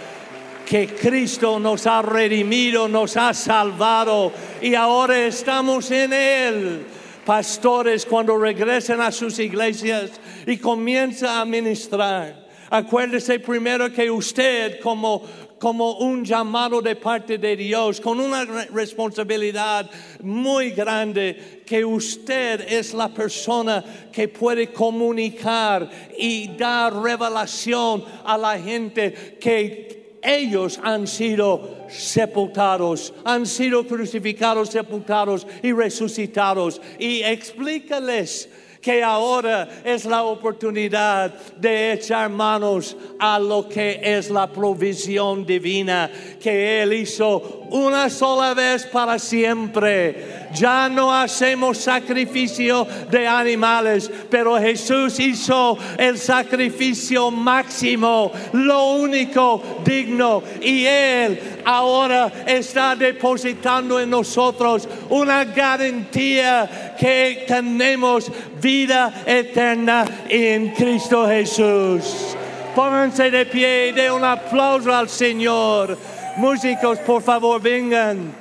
que 0.65 0.87
Cristo 0.87 1.59
nos 1.59 1.85
ha 1.85 2.01
redimido, 2.01 2.87
nos 2.87 3.15
ha 3.17 3.33
salvado 3.33 4.31
y 4.61 4.73
ahora 4.73 5.25
estamos 5.25 5.91
en 5.91 6.11
Él. 6.11 6.85
Pastores, 7.25 8.05
cuando 8.05 8.37
regresen 8.37 9.01
a 9.01 9.11
sus 9.11 9.39
iglesias 9.39 10.11
y 10.45 10.57
comienzan 10.57 11.37
a 11.37 11.45
ministrar, 11.45 12.44
acuérdese 12.77 13.39
primero 13.39 13.91
que 13.91 14.09
usted 14.09 14.79
como 14.81 15.23
como 15.57 15.97
un 15.99 16.23
llamado 16.23 16.81
de 16.81 16.95
parte 16.95 17.37
de 17.37 17.55
Dios, 17.55 18.01
con 18.01 18.19
una 18.19 18.45
responsabilidad 18.45 19.89
muy 20.21 20.71
grande, 20.71 21.63
que 21.65 21.83
usted 21.83 22.61
es 22.67 22.93
la 22.93 23.09
persona 23.09 23.83
que 24.11 24.27
puede 24.27 24.71
comunicar 24.71 25.89
y 26.17 26.49
dar 26.57 26.93
revelación 26.93 28.03
a 28.25 28.37
la 28.37 28.59
gente 28.59 29.37
que 29.39 30.19
ellos 30.21 30.79
han 30.83 31.07
sido 31.07 31.85
sepultados, 31.87 33.13
han 33.23 33.45
sido 33.45 33.87
crucificados, 33.87 34.69
sepultados 34.69 35.47
y 35.63 35.71
resucitados. 35.71 36.81
Y 36.99 37.21
explícales 37.21 38.49
que 38.85 39.03
ahora 39.03 39.67
es 39.83 40.05
la 40.05 40.21
oportunidad 40.21 41.33
de 41.57 41.93
echar 41.93 42.29
manos 42.29 42.95
a 43.17 43.39
lo 43.39 43.67
que 43.67 43.99
es 43.99 44.29
la 44.29 44.45
provisión 44.45 45.43
divina 45.43 46.07
que 46.39 46.83
Él 46.83 46.93
hizo 46.93 47.65
una 47.71 48.11
sola 48.11 48.53
vez 48.53 48.85
para 48.85 49.17
siempre. 49.17 50.45
Ya 50.53 50.87
no 50.87 51.11
hacemos 51.11 51.79
sacrificio 51.79 52.87
de 53.09 53.27
animales, 53.27 54.09
pero 54.29 54.59
Jesús 54.59 55.19
hizo 55.19 55.77
el 55.97 56.17
sacrificio 56.17 57.31
máximo, 57.31 58.31
lo 58.53 58.93
único 58.93 59.61
digno. 59.83 60.43
Y 60.61 60.85
Él 60.85 61.39
ahora 61.65 62.31
está 62.45 62.95
depositando 62.95 63.99
en 63.99 64.11
nosotros 64.11 64.87
una 65.09 65.43
garantía 65.43 66.94
que 66.99 67.45
tenemos 67.47 68.31
vida 68.61 69.23
eterna 69.25 70.05
en 70.29 70.69
Cristo 70.69 71.27
Jesús. 71.27 72.35
Pónganse 72.75 73.31
de 73.31 73.45
pie 73.45 73.93
de 73.93 74.11
un 74.11 74.23
aplauso 74.23 74.93
al 74.93 75.07
Señor. 75.07 75.97
Músicos, 76.37 76.99
por 76.99 77.21
favor, 77.21 77.61
vengan. 77.61 78.33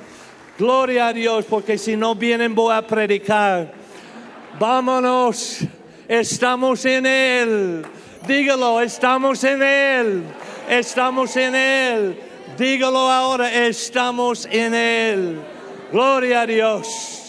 Gloria 0.57 1.07
a 1.07 1.13
Dios, 1.13 1.45
porque 1.45 1.77
si 1.77 1.95
no 1.95 2.15
vienen 2.15 2.53
voy 2.53 2.73
a 2.73 2.85
predicar. 2.85 3.73
Vámonos, 4.59 5.59
estamos 6.07 6.85
en 6.85 7.05
Él. 7.05 7.85
Dígalo, 8.27 8.81
estamos 8.81 9.43
en 9.43 9.61
Él. 9.61 10.23
Estamos 10.69 11.35
en 11.37 11.55
Él. 11.55 12.19
Dígalo 12.57 13.11
ahora, 13.11 13.53
estamos 13.67 14.47
en 14.51 14.73
Él. 14.73 15.41
Gloria 15.91 16.41
a 16.41 16.45
Dios. 16.45 17.24